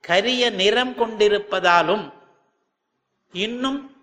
[0.00, 2.12] கரிய நிறம் கொண்டிருப்பதாலும்
[3.32, 3.94] இன்னும்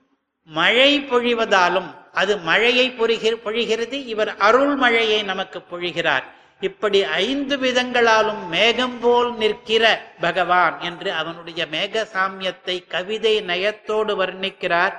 [0.46, 6.24] மழை பொழிவதாலும் அது மழையை பொழிகிற பொழிகிறது இவர் அருள் மழையை நமக்கு பொழிகிறார்.
[6.60, 14.94] இப்படி ஐந்து விதங்களாலும் மேகம் போல் நிற்கிற பகவான் என்று அவனுடைய மேக சாமியத்தை கவிதை நயத்தோடு வர்ணிக்கிறார்.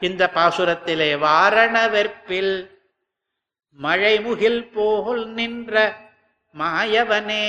[0.00, 2.79] இந்த பாசுரத்திலே வாரண வெற்பில்
[3.78, 5.96] மழைமுகில் போல் நின்ற
[6.58, 7.44] மாயவனே.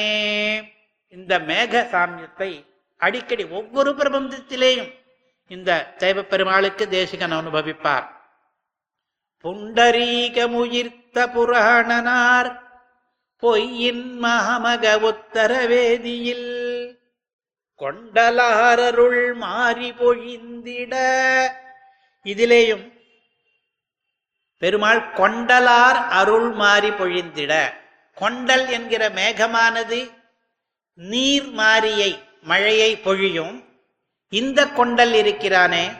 [1.07, 2.65] இந்த மேக சாமியத்தை
[2.97, 4.93] அடிக்கடி ஒவ்வொரு பிரபந்தத்திலேயும்
[5.47, 8.07] இந்த சைவ பெருமாளுக்கு தேசிகன் அனுபவிப்பார்.
[9.43, 12.59] புண்டரீகமுயிர்த்த புராணனார்
[13.37, 16.49] பொய்யின் மகமக உத்தரவேதியில்
[17.79, 20.93] கொண்டலாரருள் மாறி பொழிந்திட.
[22.23, 23.00] இதிலேயும்
[24.61, 27.53] பெருமாள் கொண்டலார் அருள் மாறி பொழிந்திட.
[28.15, 29.99] கொண்டல் என்கிற மேகமானது
[30.93, 33.55] நீர் மாறியை மழையை பொழியும்.
[34.29, 35.91] இந்த கொண்டல் இருக்கிறானே.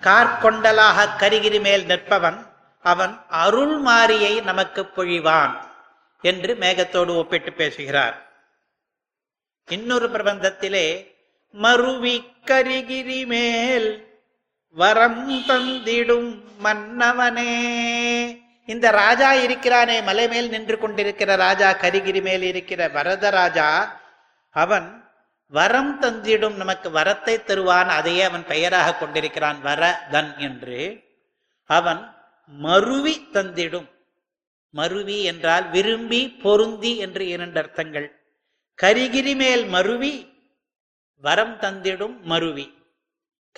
[0.00, 2.38] கார்கொண்டலாக கரிகிரி மேல் நிற்பவன்
[2.82, 5.54] அவன் அருள் மாறியை நமக்கு பொழிவான்
[6.22, 8.16] என்று மேகத்தோடு ஒப்பிட்டு பேசுகிறார்.
[9.66, 10.86] இன்னொரு பிரபந்தத்திலே
[11.52, 14.13] மருவி கரிகிரி மேல்
[14.74, 17.52] வரம் தந்திடும் மன்னவனே.
[18.66, 23.88] இந்த ராஜா இருக்கிறானே மலை மேல் நின்று கொண்டிருக்கிற ராஜா கரிகிரி மேல் இருக்கிற வரதராஜா
[24.50, 25.04] அவன்
[25.48, 31.02] வரம் தந்திடும் நமக்கு வரத்தை தருவான் அதையே அவன் பெயராக கொண்டிருக்கிறான் வரதன் என்று.
[31.64, 32.14] அவன்
[32.46, 33.88] மருவி தந்திடும்.
[34.70, 38.08] மருவி என்றால் விரும்பி பொருந்தி என்று இரண்டு அர்த்தங்கள்.
[38.82, 40.32] கரிகிரி மேல் மருவி
[41.20, 42.83] வரம் தந்திடும் மருவி.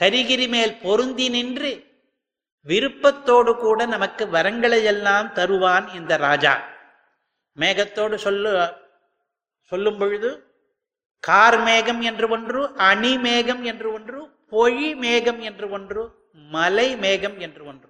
[0.01, 1.85] கரிகிரி மேல் பொருந்தி நின்று
[2.67, 6.65] விருப்பத்தோடு கூட நமக்கு வரங்களை எல்லாம் தருவான் இந்த ராஜா.
[7.59, 8.73] மேகத்தோடு சொல்லு
[9.73, 10.57] சொல்லும் பொழுது
[11.21, 17.65] கார் மேகம் என்று ஒன்று அணி மேகம் என்று ஒன்று பொழி மேகம் என்று ஒன்று மலை மேகம் என்று
[17.65, 17.89] ஒன்று.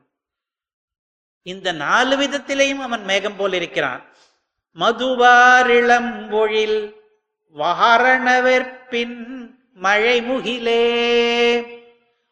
[1.43, 4.07] இந்த நாலு விதத்திலேயும் அவன் மேகம் போல் இருக்கிறான்.
[4.79, 6.95] மதுவாரிளம்பொழில்
[7.57, 11.76] வாரணவர்பின் மழை முகிலே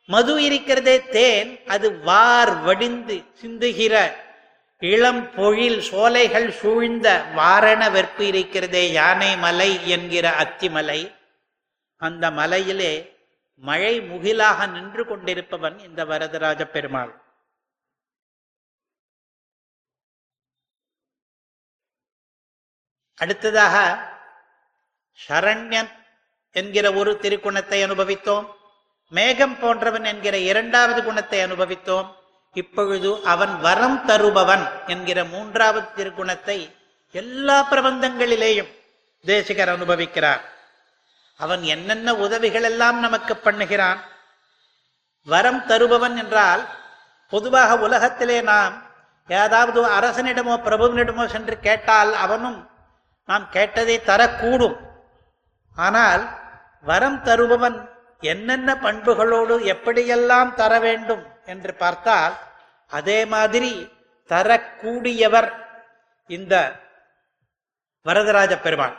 [0.09, 3.95] மது இருக்கிறதே தேன் அது வார் வடிந்து சிந்துகிற
[4.79, 11.01] இளம் பொழில் சோலைகள் சூழ்ந்த வாரண வெற்பு இருக்கிறதே யானை மலை என்கிற அத்திமலை.
[11.97, 12.93] அந்த மலையிலே
[13.63, 17.13] மழை முகிலாக நின்று கொண்டிருப்பவன் இந்த வரதராஜ பெருமாள்.
[23.15, 23.77] அடுத்ததாக
[25.29, 25.91] சரண்யன்
[26.53, 28.47] என்கிற ஒரு திருக்குணத்தை அனுபவித்தோம்.
[29.17, 32.09] மேகம் போன்றவன் என்கிற இரண்டாவது குணத்தை அனுபவித்தோம்.
[32.55, 36.59] இப்பொழுது அவன் வரம் தருபவன் என்கிற மூன்றாவது திருக்குணத்தை
[37.15, 38.71] எல்லா பிரபந்தங்களிலேயும்
[39.25, 40.43] தேசிகர் அனுபவிக்கிறார்.
[41.41, 44.01] அவன் என்னென்ன உதவிகள் எல்லாம் நமக்கு பண்ணுகிறான்?
[45.27, 46.63] வரம் தருபவன் என்றால்
[47.33, 48.75] பொதுவாக உலகத்திலே நாம்
[49.29, 52.59] ஏதாவது அரசனிடமோ பிரபுவனிடமோ சென்று கேட்டால் அவனும்
[53.29, 54.77] நாம் கேட்டதை தரக்கூடும்.
[55.77, 56.23] ஆனால்
[56.87, 57.79] வரம் தருபவன்
[58.31, 62.35] என்னென்ன பண்புகளோடு எப்படியெல்லாம் தர வேண்டும் என்று பார்த்தால்
[62.91, 63.73] அதே மாதிரி
[64.31, 65.51] தரக்கூடியவர்
[66.31, 66.55] இந்த
[68.07, 68.97] வரதராஜ பெருமான்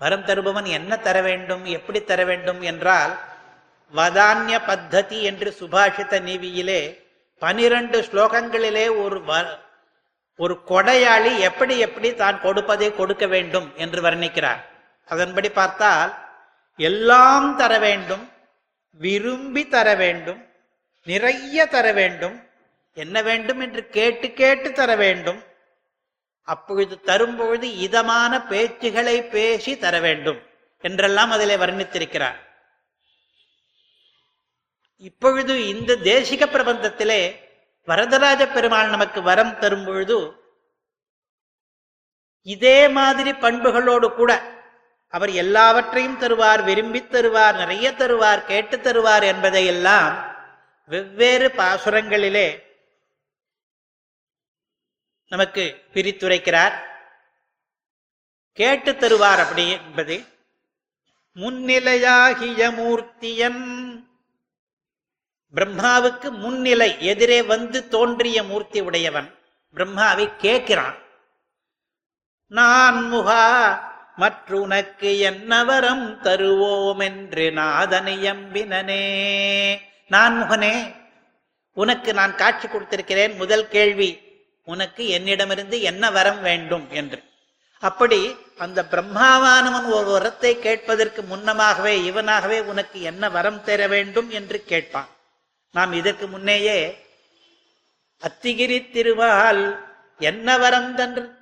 [0.00, 3.12] வரம் தருபவன் என்ன தர வேண்டும் எப்படி தர வேண்டும் என்றால்
[3.94, 6.80] வதான்ய பத்ததி என்று சுபாஷித நீவியிலே
[7.42, 9.18] பனிரெண்டு ஸ்லோகங்களிலே ஒரு
[10.38, 14.60] ஒரு கொடையாளி எப்படி எப்படி தான் கொடுப்பதை கொடுக்க வேண்டும் என்று வர்ணிக்கிறார்.
[15.08, 16.10] அதன்படி பார்த்தால்
[16.78, 18.24] எல்லாம் தர வேண்டும்
[19.00, 20.40] விரும்பி தர வேண்டும்
[21.06, 22.36] நிறைய தர வேண்டும்
[22.96, 25.40] என்ன வேண்டும் என்று கேட்டு கேட்டு தர வேண்டும்.
[26.48, 30.40] அப்பொழுது தரும்பொழுது இதமான பேச்சுகளை பேசி தர வேண்டும்
[30.84, 32.38] என்றெல்லாம் அதிலே வர்ணித்திருக்கிறார்.
[34.96, 37.20] இப்பொழுது இந்த தேசிக பிரபந்தத்திலே
[37.88, 40.18] வரதராஜ பெருமாள் நமக்கு வரம் தரும் பொழுது
[42.42, 44.32] இதே மாதிரி பண்புகளோடு கூட
[45.08, 50.36] அவர் எல்லாவற்றையும் தருவார் விரும்பி தருவார் நிறைய தருவார் கேட்டு தருவார் என்பதையெல்லாம்
[50.84, 52.62] வெவ்வேறு பாசுரங்களிலே
[55.28, 56.82] நமக்கு பிரித்துரைக்கிறார்.
[58.52, 60.24] கேட்டு தருவார் அப்படி என்பது
[61.34, 64.02] முன்னிலையாகிய மூர்த்தியன்.
[65.54, 69.38] பிரம்மாவுக்கு முன்னிலை எதிரே வந்து தோன்றிய மூர்த்தி உடையவன்.
[69.74, 70.98] பிரம்மாவை கேட்கிறான்.
[72.46, 73.87] நான் முகா
[74.18, 79.04] மற்றுனக்கு என்ன வரம் தருவோம் என்று நாதனை எம்பினனே
[80.06, 80.94] நான் முகனே
[81.72, 84.20] உனக்கு நான் காட்சி கொடுத்திருக்கிறேன் முதல் கேள்வி.
[84.64, 87.22] உனக்கு என்னிடமிருந்து என்ன வரம் வேண்டும் என்று.
[87.78, 95.08] அப்படி அந்த பிரம்மாவானவன் ஒரு வரத்தை கேட்பதற்கு முன்னமாகவே இவனாகவே உனக்கு என்ன வரம் தர வேண்டும் என்று கேட்பான்.
[95.70, 97.06] நாம் இதற்கு முன்னேயே
[98.22, 99.78] அத்திகிரி திருவால்
[100.18, 101.37] என்ன வரம் தன்று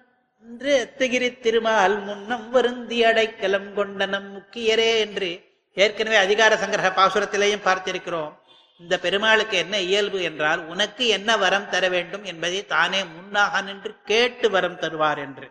[0.49, 5.31] என்று எத்தகிரி திருமால் முன்னம் வருந்தி அடைக்கலம் கொண்ட நம் முக்கியரே என்று
[5.75, 8.33] ஏற்கனவே அதிகார சங்கிரக பாசுரத்திலேயும் பார்த்திருக்கிறோம்.
[8.79, 14.51] இந்த பெருமாளுக்கு என்ன இயல்பு என்றால் உனக்கு என்ன வரம் தர வேண்டும் என்பதை தானே முன்னாக நின்று கேட்டு
[14.51, 15.49] வரம் தருவார் என்று.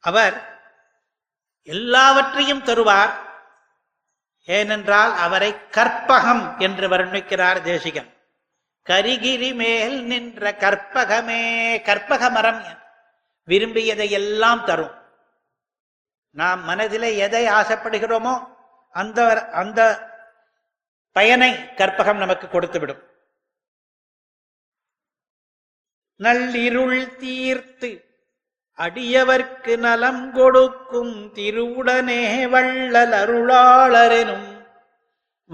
[0.00, 0.36] அவர்
[1.62, 3.14] எல்லாவற்றையும் தருவார்.
[4.42, 8.10] ஏனென்றால் அவரை கற்பகம் என்று வர்ணிக்கிறார் தேசிகன்.
[8.88, 11.42] கரிகிரி மேல் நின்ற கற்பகமே
[11.82, 12.62] கற்பக மரம்
[13.44, 14.94] விரும்பியதை எல்லாம் தரும்.
[16.30, 18.34] நாம் மனதில் எதை ஆசைப்படுகிறோமோ
[18.90, 19.80] அந்த அந்த
[21.12, 23.02] பயனை கற்பகம் நமக்கு கொடுத்துவிடும்.
[26.20, 28.04] நள்ளிருள் தீர்த்து
[28.76, 34.57] அடியவர்க்கு நலம் கொடுக்கும் திருவுடனே வள்ளல் அருளாளரெனும்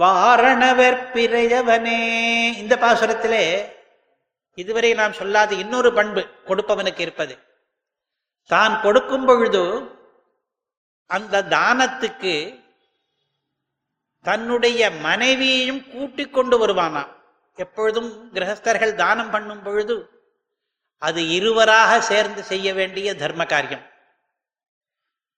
[0.03, 1.99] வாரணவற்பிறையவனே
[2.61, 3.45] இந்த பாசுரத்திலே
[4.55, 7.34] இதுவரை நாம் சொல்லாத இன்னொரு பண்பு கொடுப்பவனுக்கு இருப்பது.
[8.51, 9.62] தான் கொடுக்கும் பொழுது
[11.07, 12.34] அந்த தானத்துக்கு
[14.20, 17.11] தன்னுடைய மனைவியையும் கூட்டிக் கொண்டு வருவானாம்.
[17.55, 19.97] எப்பொழுதும் கிரகஸ்தர்கள் தானம் பண்ணும் பொழுது
[20.99, 23.84] அது இருவராக சேர்ந்து செய்ய வேண்டிய தர்ம காரியம்.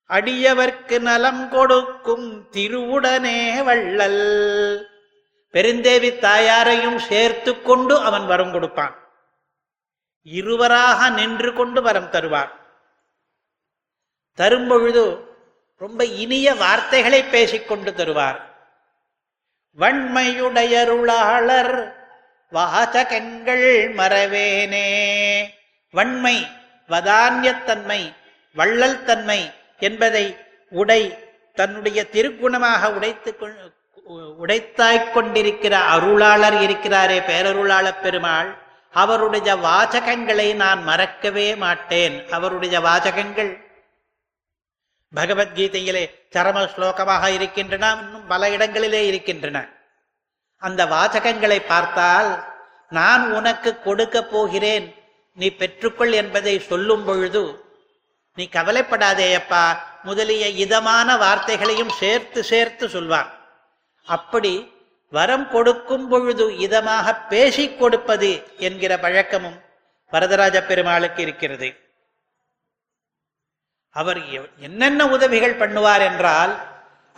[0.09, 4.89] அடியவர்க்கு நலம் கொடுக்கும் திருவுடனே வள்ளல்.
[5.53, 9.09] பெருந்தேவி தாயாரையும் சேர்த்து கொண்டு அவன் வரம் கொடுப்பான்.
[10.23, 12.53] இருவராக நின்று கொண்டு வரம் தருவான்.
[14.37, 15.35] தரும்பொழுது
[15.79, 18.41] ரொம்ப இனிய வார்த்தைகளை பேசிக்கொண்டு தருவார்.
[19.79, 21.93] வன்மையுடையருளாளர்
[22.51, 25.49] வாசகங்கள் மறவேனே.
[25.91, 26.47] வன்மை
[26.89, 28.13] வதான்யத்தன்மை
[28.55, 30.37] வள்ளல் தன்மை என்பதை
[30.71, 31.19] உடை
[31.55, 33.31] தன்னுடைய திருக்குணமாக உடைத்து
[34.43, 42.29] உடைத்தாய்க் கொண்டிருக்கிற அருளாளர் இருக்கிறாரே பேரருளாளர் பெருமாள் அவருடைய வாசகங்களை நான் மறக்கவே மாட்டேன்.
[42.31, 43.51] அவருடைய வாசகங்கள்
[45.15, 49.69] பகவத்கீதையிலே சரம ஸ்லோகமாக இருக்கின்றன இன்னும் பல இடங்களிலே இருக்கின்றன.
[50.59, 52.31] அந்த வாசகங்களை பார்த்தால்
[52.89, 54.95] நான் உனக்கு கொடுக்க போகிறேன்
[55.33, 57.66] நீ பெற்றுக்கொள் என்பதை சொல்லும் பொழுது
[58.37, 59.65] நீ கவலைப்படாதேயப்பா.
[60.03, 63.31] முதலிய இதமான வார்த்தைகளையும் சேர்த்து சேர்த்து சொல்வார்
[64.07, 64.55] அப்படி
[65.13, 68.31] வரம் கொடுக்கும் பொழுது இதமாக பேசிக் கொடுப்பது
[68.67, 69.59] என்கிற பழக்கமும்
[70.13, 71.69] வரதராஜ பெருமாளுக்கு இருக்கிறது.
[73.97, 74.21] அவர்
[74.67, 76.53] என்னென்ன உதவிகள் பண்ணுவார் என்றால்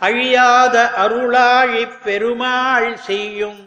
[0.01, 3.59] அழியாத அருளாழி பெருமாள் செய்யும்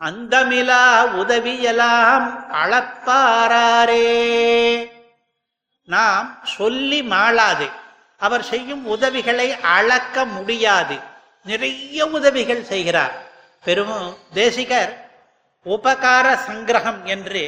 [0.00, 0.84] அந்தமிலா
[1.22, 2.26] உதவியெல்லாம்
[2.62, 4.06] அளப்பாரே
[5.90, 7.66] நாம் சொல்லி மாளாது.
[8.18, 10.96] அவர் செய்யும் உதவிகளை அளக்க முடியாது.
[11.44, 13.14] நிறைய உதவிகள் செய்கிறார்.
[13.64, 13.98] பெரும்
[14.34, 14.92] தேசிகர்
[15.64, 17.42] உபகார சங்கிரகம் என்று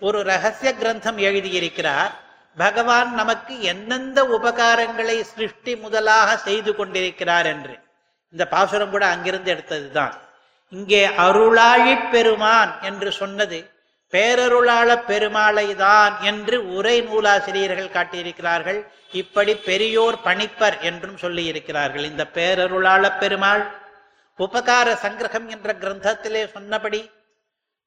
[0.00, 2.12] ஒரு ரகசிய கிரந்தம் எழுதியிருக்கிறார்.
[2.56, 7.74] பகவான் நமக்கு எந்தெந்த உபகாரங்களை சிருஷ்டி முதலாக செய்து கொண்டிருக்கிறார் என்று.
[8.32, 10.14] இந்த பாசுரம் கூட அங்கிருந்து எடுத்ததுதான்.
[10.70, 13.58] இங்கே அருளாழி பெருமான் என்று சொன்னது
[14.12, 18.80] பேரருளாள பெருமாளை தான் என்று உரை நூலாசிரியர்கள் காட்டியிருக்கிறார்கள்.
[19.20, 23.64] இப்படி பெரியோர் பணிப்பர் என்றும் சொல்லி இருக்கிறார்கள் இந்த பேரருளாள பெருமாள்
[24.38, 27.00] உபகார சங்கிரகம் என்ற கிரந்தத்திலே சொன்னபடி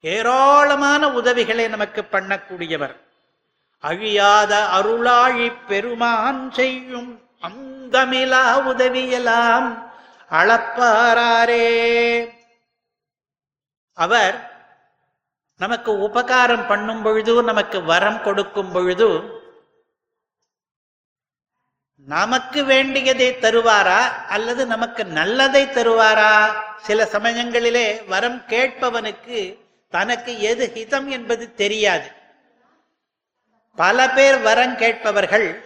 [0.04, 2.94] ஏராளமான உதவிகளை நமக்கு பண்ணக்கூடியவர்.
[3.84, 7.10] அழியாத அருளாழி பெருமான் செய்யும்
[7.48, 9.68] அந்தமிலா உதவியெல்லாம்
[10.30, 11.66] அளப்பாரே
[13.98, 14.36] அவர்
[15.58, 19.40] நமக்கு உபகாரம் பண்ணும் பொழுது நமக்கு வரம் கொடுக்கும் பொழுது
[22.04, 24.26] நமக்கு வேண்டியதை தருவாரா?
[24.26, 26.62] அல்லது நமக்கு நல்லதை தருவாரா?
[26.76, 29.58] சில சமயங்களிலே வரம் கேட்பவனுக்கு
[29.90, 32.10] தனக்கு எது ஹிதம் என்பது தெரியாது.
[33.76, 35.64] பல பேர் வரம் கேட்பவர்கள்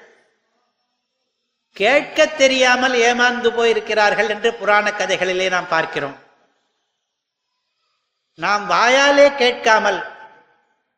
[1.72, 6.24] கேட்க தெரியாமல் ஏமாந்து போயிருக்கிறார்கள் என்று புராண கதைகளிலே நாம் பார்க்கிறோம்.
[8.44, 10.00] நாம் வாயாலே கேட்காமல்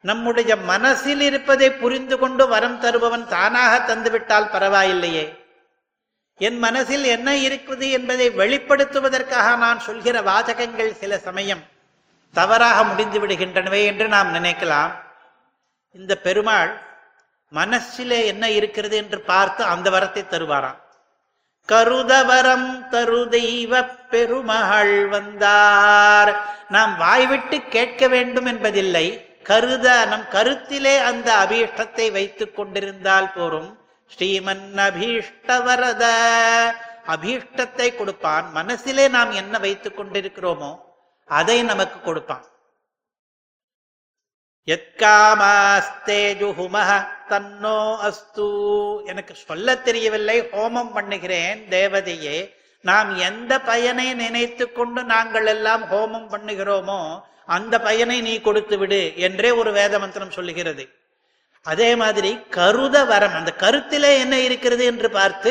[0.00, 5.26] நம்முடைய மனசில் இருப்பதை புரிந்து கொண்டு வரம் தருபவன் தானாக தந்துவிட்டால் பரவாயில்லையே.
[6.38, 11.62] என் மனசில் என்ன இருக்குது என்பதை வெளிப்படுத்துவதற்காக நான் சொல்கிற வாசகங்கள் சில சமயம்
[12.32, 14.92] தவறாக முடிந்து விடுகின்றனவே என்று நாம் நினைக்கலாம்.
[15.90, 16.72] இந்த பெருமாள்
[17.52, 20.80] மனசிலே என்ன இருக்கிறது என்று பார்த்து அந்த வரத்தை தருவாராம்.
[21.72, 26.40] கருதவரம் தரு தெய்வ பெருமகள் வந்தார்.
[26.68, 29.36] நாம் வாய்விட்டு கேட்க வேண்டும் என்பதில்லை.
[29.42, 33.78] கருத நம் கருத்திலே அந்த அபீஷ்டத்தை வைத்துக் கொண்டிருந்தால் போரும்.
[34.16, 36.04] ஸ்ரீமன் அபீஷ்டவரத.
[37.06, 38.50] அபீஷ்டத்தை கொடுப்பான்.
[38.52, 40.78] மனசிலே நாம் என்ன வைத்துக் கொண்டிருக்கிறோமோ
[41.26, 42.44] அதை நமக்கு கொடுப்பான்.
[44.74, 45.80] எத்காமாஸ்தேஜுஹுமஹ
[47.30, 48.48] தன்னோ அஸ்து.
[49.10, 52.36] எனக்கு சொல்ல தெரியவில்லை ஹோமம் பண்ணுகிறேன் தேவதையே.
[52.84, 57.00] நாம் எந்த பயனை நினைத்து கொண்டு நாங்கள் எல்லாம் ஹோமம் பண்ணுகிறோமோ
[57.56, 60.84] அந்த பயனை நீ கொடுத்து விடு என்றே ஒரு வேத மந்திரம் சொல்லுகிறது.
[61.66, 65.50] அதே மாதிரி கருத வரம் அந்த கருத்திலே என்ன இருக்கிறது என்று பார்த்து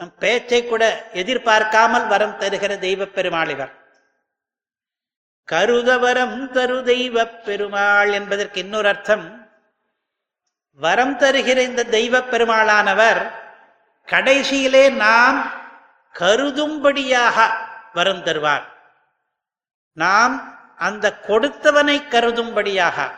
[0.00, 0.82] நம் பேச்சை கூட
[1.22, 3.72] எதிர்பார்க்காமல் வரம் தருகிற தெய்வ பெருமாளிவர்
[5.52, 9.26] கருதவரம் தரு தெய்வ பெருமாள் என்பதற்கு இன்னொரு அர்த்தம்.
[10.78, 13.20] வரம் தருகிற இந்த தெய்வ பெருமாளானவர்
[14.12, 15.38] கடைசியிலே நாம்
[16.18, 17.36] கருதும்படியாக
[17.92, 18.64] வரம் தருவார்.
[19.92, 20.34] நாம்
[20.78, 23.10] அந்த கொடுத்தவனை கருதும்படியாக.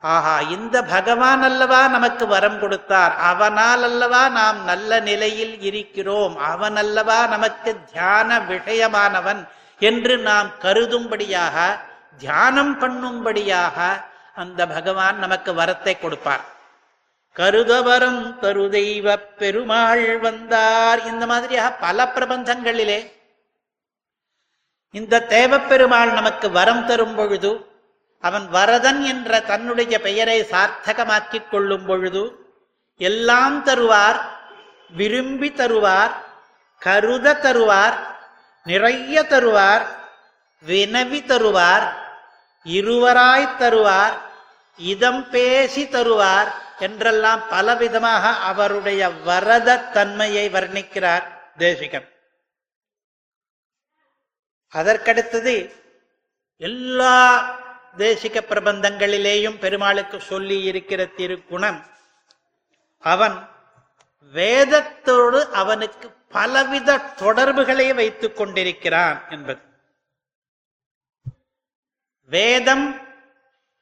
[0.00, 3.16] ஆஹா இந்த பகவான் அல்லவா நமக்கு வரம் கொடுத்தார்?
[3.16, 6.38] அவனால் அல்லவா நாம் நல்ல நிலையில் இருக்கிறோம்?
[6.38, 9.48] அவன் அல்லவா நமக்கு தியான விஷயமானவன்
[9.88, 11.56] என்று நாம் கருதும்படியாக
[12.18, 13.78] தியானம் பண்ணும்படியாக
[14.42, 16.44] அந்த பகவான் நமக்கு வரத்தை கொடுப்பார்.
[17.36, 19.06] கருதவரம் தருதெய்வ
[19.40, 21.00] பெருமாள் வந்தார்.
[21.10, 23.00] இந்த மாதிரியாக பல பிரபந்தங்களிலே
[24.94, 27.52] இந்த தேவப்பெருமாள் நமக்கு வரம் தரும் பொழுது
[28.24, 32.22] அவன் வரதன் என்ற தன்னுடைய பெயரை சார்த்தகமாக்கிக் கொள்ளும் பொழுது
[33.00, 34.18] எல்லாம் தருவார்
[34.92, 36.12] விரும்பி தருவார்
[36.82, 37.96] கருத தருவார்
[38.64, 39.84] நிறைய தருவார்
[40.66, 41.86] வினவி தருவார்
[42.64, 44.16] இருவராய் தருவார்
[44.76, 51.24] இதம் பேசி தருவார் என்றெல்லாம் பலவிதமாக அவருடைய வரத தன்மையை வர்ணிக்கிறார்
[51.56, 52.08] தேசிகன்.
[54.72, 55.74] அதற்கடுத்தது
[56.56, 57.18] எல்லா
[57.96, 61.80] தேசிக பிரபந்தங்களிலேயும் பெருமாளுக்கு சொல்லி இருக்கிற திருக்குணம்.
[62.98, 63.48] அவன்
[64.34, 69.60] வேதத்தோடு அவனுக்கு பலவித தொடர்புகளை வைத்துக் கொண்டிருக்கிறான் என்பது.
[72.26, 72.86] வேதம்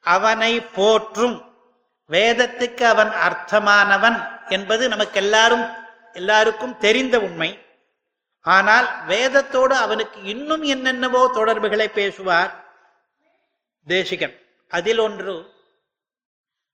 [0.01, 1.37] அவனை போற்றும்.
[2.09, 5.65] வேதத்துக்கு அவன் அர்த்தமானவன் என்பது நமக்கு எல்லாரும்
[6.13, 7.65] எல்லாருக்கும் தெரிந்த உண்மை.
[8.41, 12.51] ஆனால் வேதத்தோடு அவனுக்கு இன்னும் என்னென்னவோ தொடர்புகளை பேசுவார்
[13.87, 14.35] தேசிகன்.
[14.69, 15.35] அதில் ஒன்று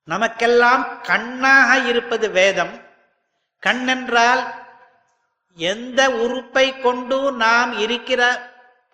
[0.03, 2.75] நமக்கெல்லாம் கண்ணாக இருப்பது வேதம்.
[3.59, 4.65] கண்ணென்றால்
[5.57, 8.21] எந்த உறுப்பை கொண்டு நாம் இருக்கிற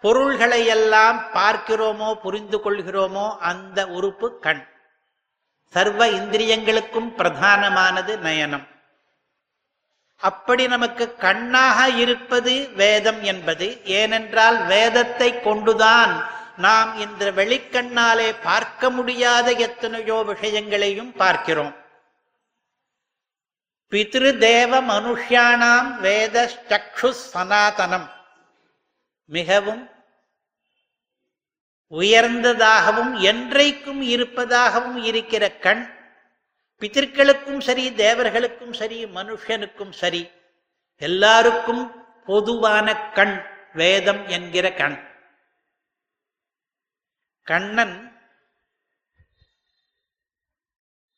[0.02, 4.64] பொருள்களை எல்லாம் பார்க்கிறோமோ புரிந்து கொள்கிறோமோ அந்த உறுப்பு கண்.
[5.74, 8.66] சர்வ இந்திரியங்களுக்கும் பிரதானமானது நயனம்.
[10.18, 16.14] அப்படி நமக்கு கண்ணாக இருப்பது வேதம் என்பது ஏனென்றால் வேதத்தை கொண்டுதான்
[16.58, 21.74] நாம் இந்த வெளிக்கண்ணாலே பார்க்க முடியாத எத்தனையோ விஷயங்களையும் பார்க்கிறோம்.
[23.94, 28.08] பித்ரு தேவ மனுஷியானாம் வேத சக்ஷு சனாதனம்
[29.26, 29.90] மிகவும்
[31.92, 35.84] உயர்ந்ததாகவும் என்றைக்கும் இருப்பதாகவும் இருக்கிற கண்
[36.82, 40.30] பித்திருக்களுக்கும் சரி தேவர்களுக்கும் சரி மனுஷனுக்கும் சரி
[40.98, 41.84] எல்லாருக்கும்
[42.26, 43.36] பொதுவான கண்
[43.74, 44.98] வேதம் என்கிற கண்.
[47.48, 47.96] கண்ணன்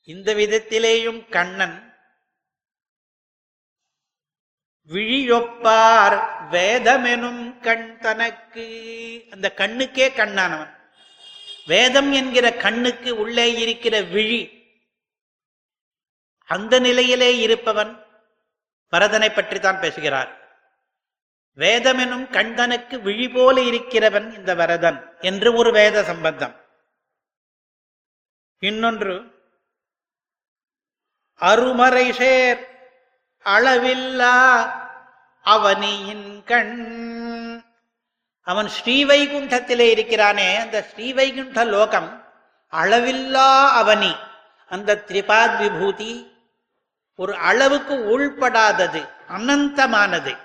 [0.03, 1.94] இந்த விதத்திலேயும் கண்ணன்
[4.89, 6.17] விழியொப்பார்
[6.51, 8.65] வேதமெனும் கண் தனக்கு.
[9.31, 10.73] அந்த கண்ணுக்கே கண்ணானவன்.
[11.67, 14.63] வேதம் என்கிற கண்ணுக்கு உள்ளே இருக்கிற விழி
[16.45, 18.05] அந்த நிலையிலே இருப்பவன்
[18.91, 20.31] பரதனை பற்றி தான் பேசுகிறார்.
[21.57, 26.55] வேதமெனும் கண்தனுக்கு விழி போல இருக்கிறவன் இந்த வரதன் என்று ஒரு வேத சம்பந்தம்.
[28.59, 29.15] இன்னொன்று
[31.39, 32.74] அருமறை சேர்
[33.45, 34.71] அளவில்லா
[35.41, 37.63] அவனியின் கண்.
[38.41, 42.23] அவன் ஸ்ரீவைகுண்டத்திலே இருக்கிறானே அந்த ஸ்ரீவைகுண்ட லோகம்
[42.71, 44.15] அளவில்லா அவனி.
[44.69, 46.33] அந்த திரிபாத் விபூதி
[47.15, 50.37] ஒரு அளவுக்கு உள்படாதது அனந்தமானது.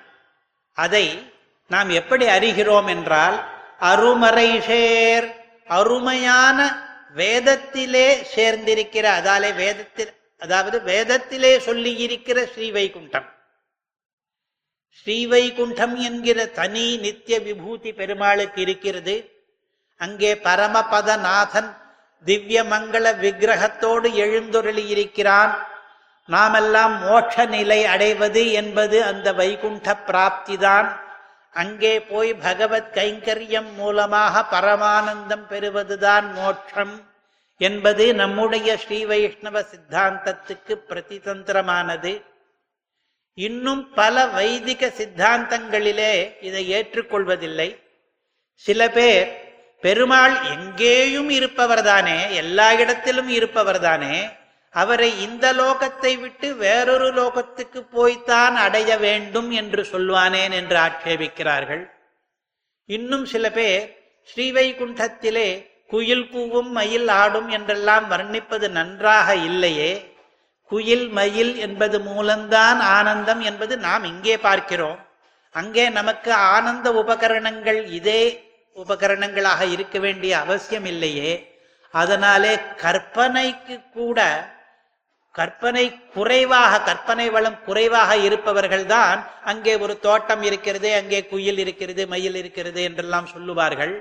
[0.75, 1.33] அதை
[1.69, 3.45] நாம் எப்படி அறிகிறோம் என்றால்
[3.81, 5.27] அருமறை சேர்
[5.67, 6.87] அருமையான
[7.17, 13.29] வேதத்திலே சேர்ந்திருக்கிற அதாலே வேதத்தில் அதாவது வேதத்திலே சொல்லி இருக்கிற ஸ்ரீவைகுண்டம்.
[15.07, 19.17] ஸ்ரீவைகுண்டம் என்கிற தனி நித்திய விபூதி பெருமாளுக்கு இருக்கிறது.
[19.97, 21.71] அங்கே பரமபதநாதன்
[22.25, 25.53] திவ்ய மங்கள விக்கிரகத்தோடு எழுந்தொருளி இருக்கிறான்
[26.29, 30.89] நாமெல்லாம் மோட்ச நிலை அடைவது என்பது அந்த வைகுண்ட பிராப்தி தான்
[31.51, 36.95] அங்கே போய் பகவத் கைங்கரியம் மூலமாக பரமானந்தம் பெறுவதுதான் மோட்சம்.
[37.61, 42.13] என்பது நம்முடைய ஸ்ரீ வைஷ்ணவ சித்தாந்தத்துக்கு பிரதிதந்திரமானது.
[43.39, 47.71] இன்னும் பல வைதிக சித்தாந்தங்களிலே இதை ஏற்றுக்கொள்வதில்லை.
[48.65, 49.29] சில பேர்
[49.83, 54.17] பெருமாள் எங்கேயும் இருப்பவர்தானே எல்லா இடத்திலும் இருப்பவர்தானே
[54.75, 61.83] அவரை இந்த லோகத்தை விட்டு வேறொரு லோகத்துக்கு போய்த்தான் அடைய வேண்டும் என்று சொல்வானேன் என்று ஆட்சேபிக்கிறார்கள்.
[62.89, 63.85] இன்னும் சில பேர்
[64.29, 65.49] ஸ்ரீவைகுண்டத்திலே
[65.91, 69.93] குயில் கூவும் மயில் ஆடும் என்றெல்லாம் வர்ணிப்பது நன்றாக இல்லையே.
[70.71, 74.99] குயில் மயில் என்பது மூலம்தான் ஆனந்தம் என்பது நாம் இங்கே பார்க்கிறோம்.
[75.55, 78.23] அங்கே நமக்கு ஆனந்த உபகரணங்கள் இதே
[78.77, 81.33] உபகரணங்களாக இருக்க வேண்டிய அவசியம் இல்லையே.
[81.95, 84.19] அதனாலே கற்பனைக்கு கூட
[85.35, 85.85] கற்பனை
[86.15, 89.19] குறைவாக கற்பனை வளம் குறைவாக இருப்பவர்கள் தான்
[89.51, 93.95] அங்கே ஒரு தோட்டம் இருக்கிறது அங்கே குயில் இருக்கிறது மயில் இருக்கிறது என்றெல்லாம் சொல்லுவார்கள்.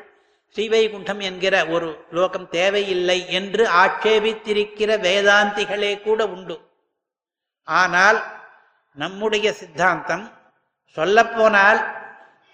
[0.55, 6.59] ஸ்ரீவைகுண்டம் என்கிற ஒரு லோகம் தேவையில்லை என்று ஆட்சேபித்திருக்கிற வேதாந்திகளே கூட உண்டு.
[7.63, 8.23] ஆனால்
[8.95, 10.31] நம்முடைய சித்தாந்தம்
[10.95, 11.79] சொல்லப்போனால்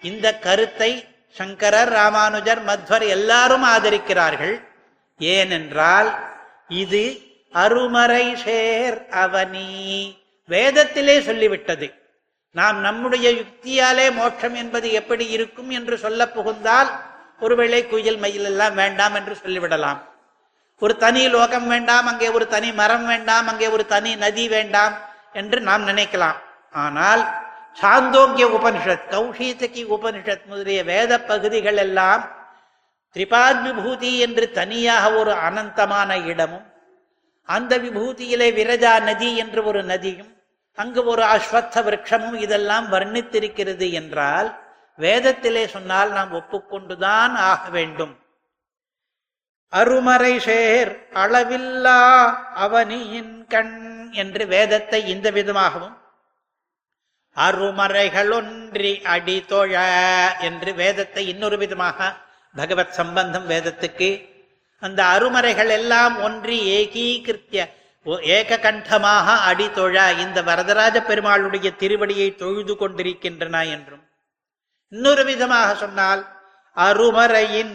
[0.02, 4.62] இந்த கருத்தை சங்கரர் ராமானுஜர் மத்வர் எல்லாரும் ஆதரிக்கிறார்கள்.
[5.18, 6.14] ஏனென்றால்
[6.68, 7.20] இது
[7.52, 9.68] அருமறை சேர் அவனி.
[10.48, 11.92] வேதத்திலே சொல்லிவிட்டது.
[12.50, 16.90] நாம் நம்முடைய யுக்தியாலே மோட்சம் என்பது எப்படி இருக்கும் என்று சொல்ல புகுந்தால்
[17.40, 19.98] ஒருவேளை குயில் மயில் எல்லாம் வேண்டாம் என்று சொல்லிவிடலாம்.
[20.82, 24.94] ஒரு தனி லோகம் வேண்டாம் அங்கே ஒரு தனி மரம் வேண்டாம் அங்கே ஒரு தனி நதி வேண்டாம்
[25.32, 26.38] என்று நாம் நினைக்கலாம்.
[26.84, 27.22] ஆனால்
[27.80, 32.22] சாந்தோக்கிய உபனிஷத் கௌஷீதகி உபனிஷத் முதலிய வேத பகுதிகள் எல்லாம்
[33.16, 36.66] திரிபாத் விபூதி என்று தனியாக ஒரு அனந்தமான இடமும்
[37.48, 40.30] அந்த விபூதியிலே விரஜா நதி என்று ஒரு நதியும்
[40.78, 44.48] அங்கு ஒரு அஸ்வத்த விரக்ஷமும் இதெல்லாம் வர்ணித்திருக்கிறது என்றால்
[44.98, 48.20] வேதத்திலே சொன்னால் நாம் ஒப்புக்கொண்டுதான் ஆக வேண்டும்.
[49.70, 56.04] அருமறை சேர் அளவில்லா அவனியின் கண் என்று வேதத்தை இந்த விதமாகவும்
[57.36, 59.44] அருமறைகளொன்றி அடி
[60.40, 62.16] என்று வேதத்தை இன்னொரு விதமாக
[62.54, 64.28] பகவத் சம்பந்தம் வேதத்துக்கு
[64.78, 67.68] அந்த அருமறைகள் எல்லாம் ஒன்றி ஏகீகிருத்திய
[68.22, 74.05] ஏக கண்டமாக அடி தொழ இந்த வரதராஜ பெருமாளுடைய திருவடியை தொழுது கொண்டிருக்கின்றன என்றும்
[74.92, 76.22] இன்னொரு விதமாக சொன்னால்
[76.76, 77.74] அருமறையின்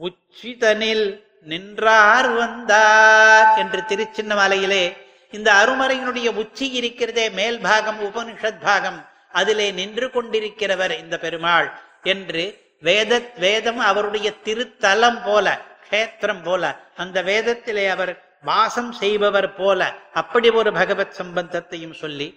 [0.00, 1.06] உச்சிதனில்
[1.42, 4.84] நின்றார் வந்தார் என்று திருச்சின்னமலையிலே
[5.32, 8.98] இந்த அருமறையினுடைய உச்சி இருக்கிறதே மேல் பாகம் உபனிஷத் பாகம்.
[9.32, 11.68] அதிலே நின்று கொண்டிருக்கிறவர் இந்த பெருமாள்
[12.02, 12.44] என்று
[12.78, 15.46] வேத வேதம் அவருடைய திருத்தலம் போல
[15.82, 16.62] கஷேத்திரம் போல
[16.94, 18.12] அந்த வேதத்திலே அவர்
[18.42, 19.80] வாசம் செய்பவர் போல
[20.12, 22.28] அப்படி ஒரு பகவத் சம்பந்தத்தையும் சொல்லி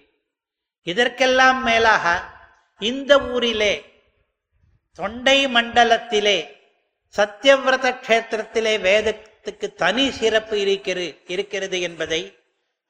[0.86, 2.04] இதற்கெல்லாம் மேலாக
[2.80, 3.74] இந்த ஊரிலே
[4.92, 6.38] தொண்டை மண்டலத்திலே
[7.14, 12.36] சத்தியவிரத கஷேத்திரத்திலே வேதத்துக்கு தனி சிறப்பு இருக்கிறது இருக்கிறது என்பதை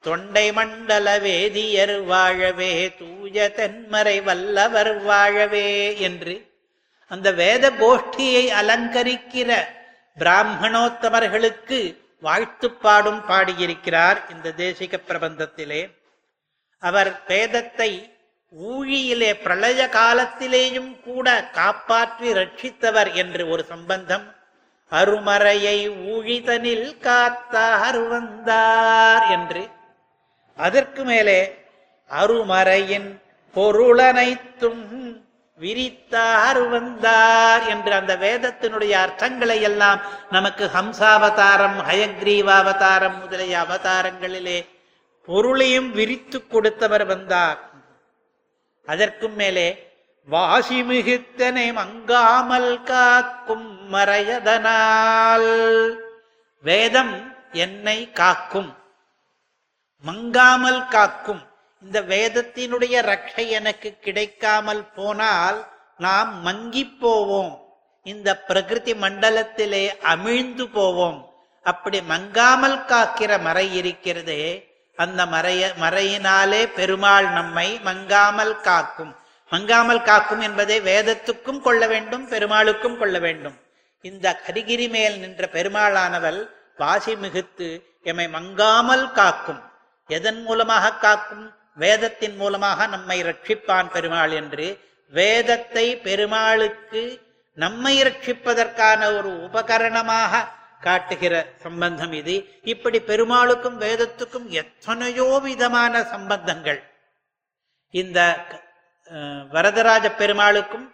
[0.01, 6.51] தொண்டை மண்டல வேதியர் வாழவே தூய தென்மறை வல்லவர் வாழவே என்று
[7.07, 9.51] அந்த வேத கோஷ்டியை அலங்கரிக்கிற
[10.17, 11.79] பிராமணோத்தமர்களுக்கு
[12.23, 15.95] வாழ்த்துப்பாடும் பாடியிருக்கிறார் இந்த தேசிக பிரபந்தத்திலே.
[16.83, 18.18] அவர் வேதத்தை
[18.53, 24.35] ஊழியிலே பிரளய காலத்திலேயும் கூட காப்பாற்றி ரட்சித்தவர் என்று ஒரு சம்பந்தம்.
[24.93, 29.69] அருமறையை ஊழிதனில் காத்தார் வந்தார் என்று.
[30.57, 31.55] அதற்கு மேலே
[32.11, 33.21] அருமறையின்
[33.55, 34.85] பொருளனைத்தும்
[35.61, 44.67] விரித்தார் வந்தார் என்று அந்த வேதத்தினுடைய அர்த்தங்களை எல்லாம் நமக்கு ஹம்சாவதாரம் ஹயக்ரீவாவதாரம் முதலிய அவதாரங்களிலே
[45.25, 47.68] பொருளையும் விரித்து கொடுத்தவர் வந்தார்.
[48.89, 49.87] அதற்கும் மேலே
[50.27, 55.51] வாசி மிகுத்தனை மங்காமல் காக்கும் மறையதனால்
[56.63, 58.77] வேதம் என்னை காக்கும்.
[60.05, 61.43] மங்காமல் காக்கும்.
[61.83, 65.67] இந்த வேதத்தினுடைய ரட்சை எனக்கு கிடைக்காமல் போனால்
[65.99, 67.53] நாம் மங்கி போவோம்.
[68.03, 71.33] இந்த பிரகிருதி மண்டலத்திலே அமிழ்ந்து போவோம்.
[71.63, 74.68] அப்படி மங்காமல் காக்கிற மறை இருக்கிறதே
[75.05, 79.13] அந்த மறைய மறையினாலே பெருமாள் நம்மை மங்காமல் காக்கும்.
[79.51, 83.57] மங்காமல் காக்கும் என்பதை வேதத்துக்கும் கொள்ள வேண்டும் பெருமாளுக்கும் கொள்ள வேண்டும்.
[84.05, 86.41] இந்த கரிகிரி மேல் நின்ற பெருமாளானவள்
[86.77, 87.69] வாசி மிகுத்து
[88.03, 89.61] எம்மை மங்காமல் காக்கும்.
[90.11, 91.47] எதன் மூலமாக காக்கும்?
[91.77, 94.69] வேதத்தின் மூலமாக நம்மை ரட்சிப்பான் பெருமாள் என்று
[95.13, 97.03] வேதத்தை பெருமாளுக்கு
[97.59, 100.33] நம்மை ரட்சிப்பதற்கான ஒரு உபகரணமாக
[100.81, 102.35] காட்டுகிற சம்பந்தம் இது.
[102.63, 106.81] இப்படி பெருமாளுக்கும் வேதத்துக்கும் எத்தனையோ விதமான சம்பந்தங்கள்.
[107.91, 108.19] இந்த
[109.51, 110.87] வரதராஜ பெருமாளுக்கும்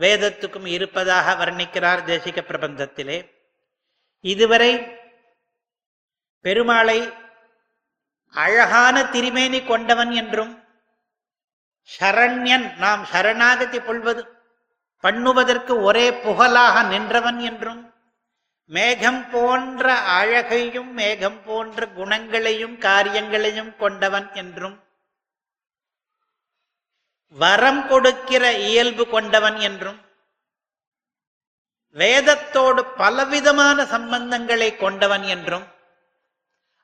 [0.00, 3.18] வேதத்துக்கும் இருப்பதாக வர்ணிக்கிறார் தேசிக பிரபந்தத்திலே.
[4.20, 4.72] இதுவரை
[6.44, 6.98] பெருமாளை
[8.34, 10.52] அழகான திருமேனி கொண்டவன் என்றும்
[11.88, 14.22] சரண்யன் நாம் சரணாகதி கொள்வது
[15.04, 17.80] பண்ணுவதற்கு ஒரே புகழாக நின்றவன் என்றும்
[18.70, 24.76] மேகம் போன்ற அழகையும் மேகம் போன்ற குணங்களையும் காரியங்களையும் கொண்டவன் என்றும்
[27.36, 29.98] வரம் கொடுக்கிற இயல்பு கொண்டவன் என்றும்
[31.96, 35.66] வேதத்தோடு பலவிதமான சம்பந்தங்களை கொண்டவன் என்றும்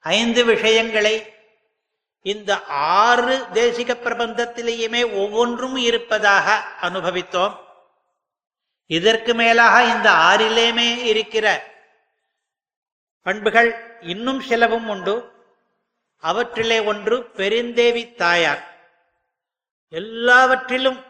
[0.01, 1.33] ஐந்து விஷயங்களை
[2.23, 7.55] இந்த ஆறு தேசிக பிரபந்தத்திலேயுமே ஒவ்வொன்றும் இருப்பதாக அனுபவித்தோம்.
[8.91, 11.75] இதற்கு மேலாக இந்த ஆறிலேயுமே இருக்கிற
[13.27, 15.15] பண்புகள் இன்னும் சிலவும் உண்டு.
[16.19, 18.62] அவற்றிலே ஒன்று பெருந்தேவி தாயார்.
[19.89, 21.05] எல்லாவற்றிலும்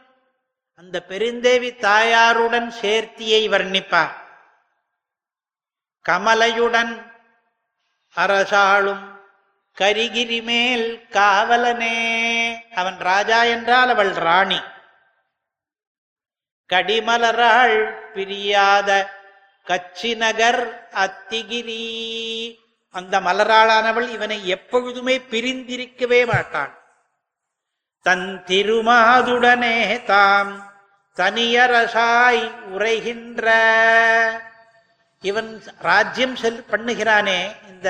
[0.76, 4.14] அந்த பெருந்தேவி தாயாருடன் சேர்த்தியை வர்ணிப்பார்.
[6.08, 7.12] கமலையுடன்
[8.16, 9.20] அரசாளும்
[9.80, 11.98] கரிகிரி மேல் காவலனே
[12.70, 14.60] அவன் ராஜா என்றால் அவள் ராணி.
[16.72, 19.15] கடிமலராள் பிரியாத
[19.68, 20.62] கச்சி நகர்
[20.94, 21.84] அத்திகிரி.
[22.94, 26.72] அந்த மலராளானவள் இவனை எப்பொழுதுமே பிரிந்திருக்கவே மாட்டான்
[28.06, 30.52] தன் திருமாதுடனே தாம்
[31.16, 32.44] தனியரசாய்
[32.74, 33.46] உரைகின்ற.
[35.20, 35.50] இவன்
[35.88, 37.88] ராஜ்யம் செல் பண்ணுகிறானே இந்த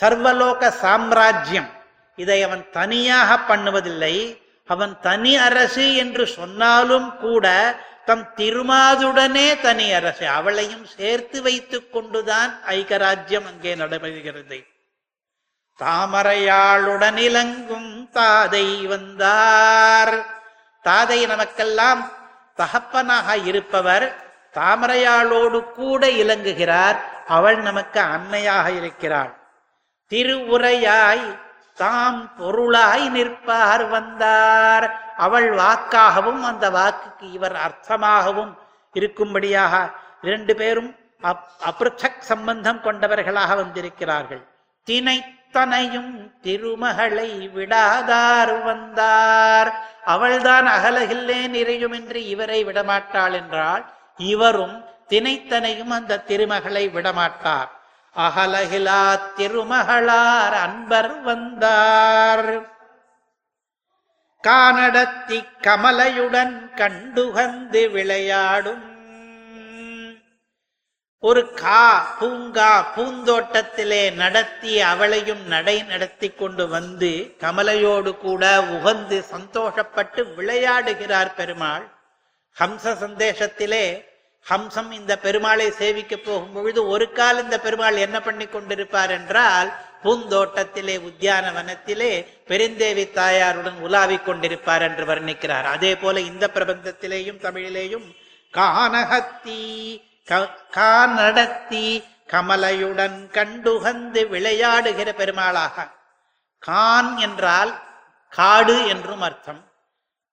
[0.00, 1.70] சர்வலோக சாம்ராஜ்யம்.
[2.16, 4.16] இதை அவன் தனியாக பண்ணுவதில்லை.
[4.66, 7.46] அவன் தனி அரசு என்று சொன்னாலும் கூட
[8.04, 14.64] தம் திருமாதுடனே தனி அரசு அவளையும் சேர்த்து வைத்துக் கொண்டுதான் ஐகராஜ்யம் அங்கே நடைபெறுகிறது.
[15.78, 20.24] தாமரையாளுடன் இலங்கும் தாதை வந்தார்.
[20.84, 22.12] தாதை நமக்கெல்லாம்
[22.56, 24.22] தகப்பனாக இருப்பவர்
[24.54, 29.32] தாமரையாளோடு கூட இலங்குகிறார் அவள் நமக்கு அன்னையாக இருக்கிறாள்.
[30.10, 31.43] திருவுரையாய்
[31.74, 35.14] தாம் பொருளாய் நிற்பார் வந்தார்.
[35.16, 38.56] அவள் வாக்காகவும் அந்த வாக்குக்கு இவர் அர்த்தமாகவும்
[38.94, 39.92] இருக்கும்படியாக
[40.22, 44.46] இரண்டு பேரும் அப்- அப்ருச்சக் சம்பந்தம் கொண்டவர்களாக வந்திருக்கிறார்கள்.
[44.90, 49.88] தினைத்தனையும் திருமகளை விடாதார் வந்தார்.
[50.04, 57.73] அவள்தான் அகலகில்லே நிறையும் என்று இவரை விடமாட்டாள் என்றால் இவரும் தினைத்தனையும் அந்த திருமகளை விடமாட்டார்.
[58.16, 62.72] அகலகிலா திருமகளார் அன்பர் வந்தார்.
[64.42, 68.92] கானடத்தி கமலையுடன் கண்டுகந்து விளையாடும்.
[71.18, 81.34] ஒரு கா பூங்கா பூந்தோட்டத்திலே நடத்தி அவளையும் நடை நடத்தி கொண்டு வந்து கமலையோடு கூட உகந்து சந்தோஷப்பட்டு விளையாடுகிறார்
[81.34, 81.86] பெருமாள்.
[82.60, 84.12] ஹம்ச சந்தேசத்திலே
[84.50, 89.72] ஹம்சம் இந்த பெருமாளை சேவிக்க போகும் பொழுது ஒரு கால் இந்த பெருமாள் என்ன பண்ணி கொண்டிருப்பார் என்றால்
[90.02, 95.62] பூந்தோட்டத்திலே உத்தியானவனத்திலே பெருந்தேவி தாயாருடன் உலாவிக் கொண்டிருப்பார் என்று வர்ணிக்கிறார்.
[95.62, 98.14] அதே போல இந்த பிரபந்தத்திலேயும் தமிழிலேயும்
[98.52, 105.90] கானகத்தி க- கானடத்தி கமலையுடன் கண்டுகந்து விளையாடுகிற பெருமாளாக.
[106.58, 107.82] கான் என்றால்
[108.30, 109.72] காடு என்றும் அர்த்தம்.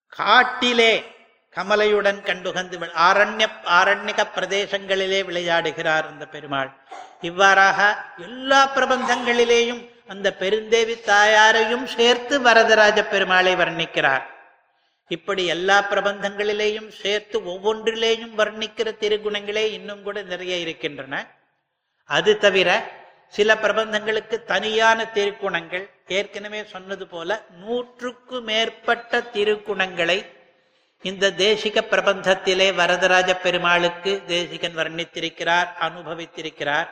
[0.08, 1.21] காட்டிலே
[1.56, 2.76] கமலையுடன் கண்டுகந்து
[3.08, 3.46] ஆரண்ய
[3.80, 6.70] ஆரண்யக பிரதேசங்களிலே விளையாடுகிறார் அந்த பெருமாள்.
[7.22, 7.80] இவ்வாறாக
[8.18, 14.24] எல்லா பிரபந்தங்களிலேயும் அந்த பெருந்தேவி தாயாரையும் சேர்த்து வரதராஜ பெருமாளை வர்ணிக்கிறார்.
[15.08, 21.16] இப்படி எல்லா பிரபந்தங்களிலேயும் சேர்த்து ஒவ்வொன்றிலேயும் வர்ணிக்கிற திருகுணங்களே இன்னும் கூட நிறைய இருக்கின்றன.
[22.10, 22.70] அது தவிர
[23.28, 30.18] சில பிரபந்தங்களுக்கு தனியான திருக்குணங்கள் ஏற்கனவே சொன்னது போல நூற்றுக்கு மேற்பட்ட திருக்குணங்களை
[31.02, 36.90] இந்த தேசிக பிரபந்தத்திலே வரதராஜ பெருமாளுக்கு தேசிகன் வர்ணித்திருக்கிறார் அனுபவித்திருக்கிறார்.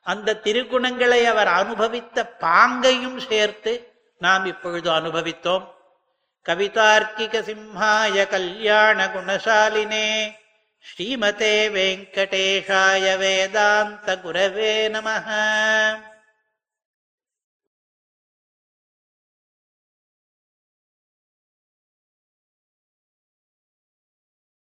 [0.00, 3.72] அந்த திருக்குணங்களை அவர் அனுபவித்த பாங்கையும் சேர்த்து
[4.18, 5.72] நாம் இப்பொழுது அனுபவித்தோம்.
[6.48, 10.08] கவிதார்க்கிக சிம்ஹாய கல்யாண குணசாலினே
[10.84, 15.10] ஸ்ரீமதே வெங்கடேஷாய வேதாந்த குரவே நம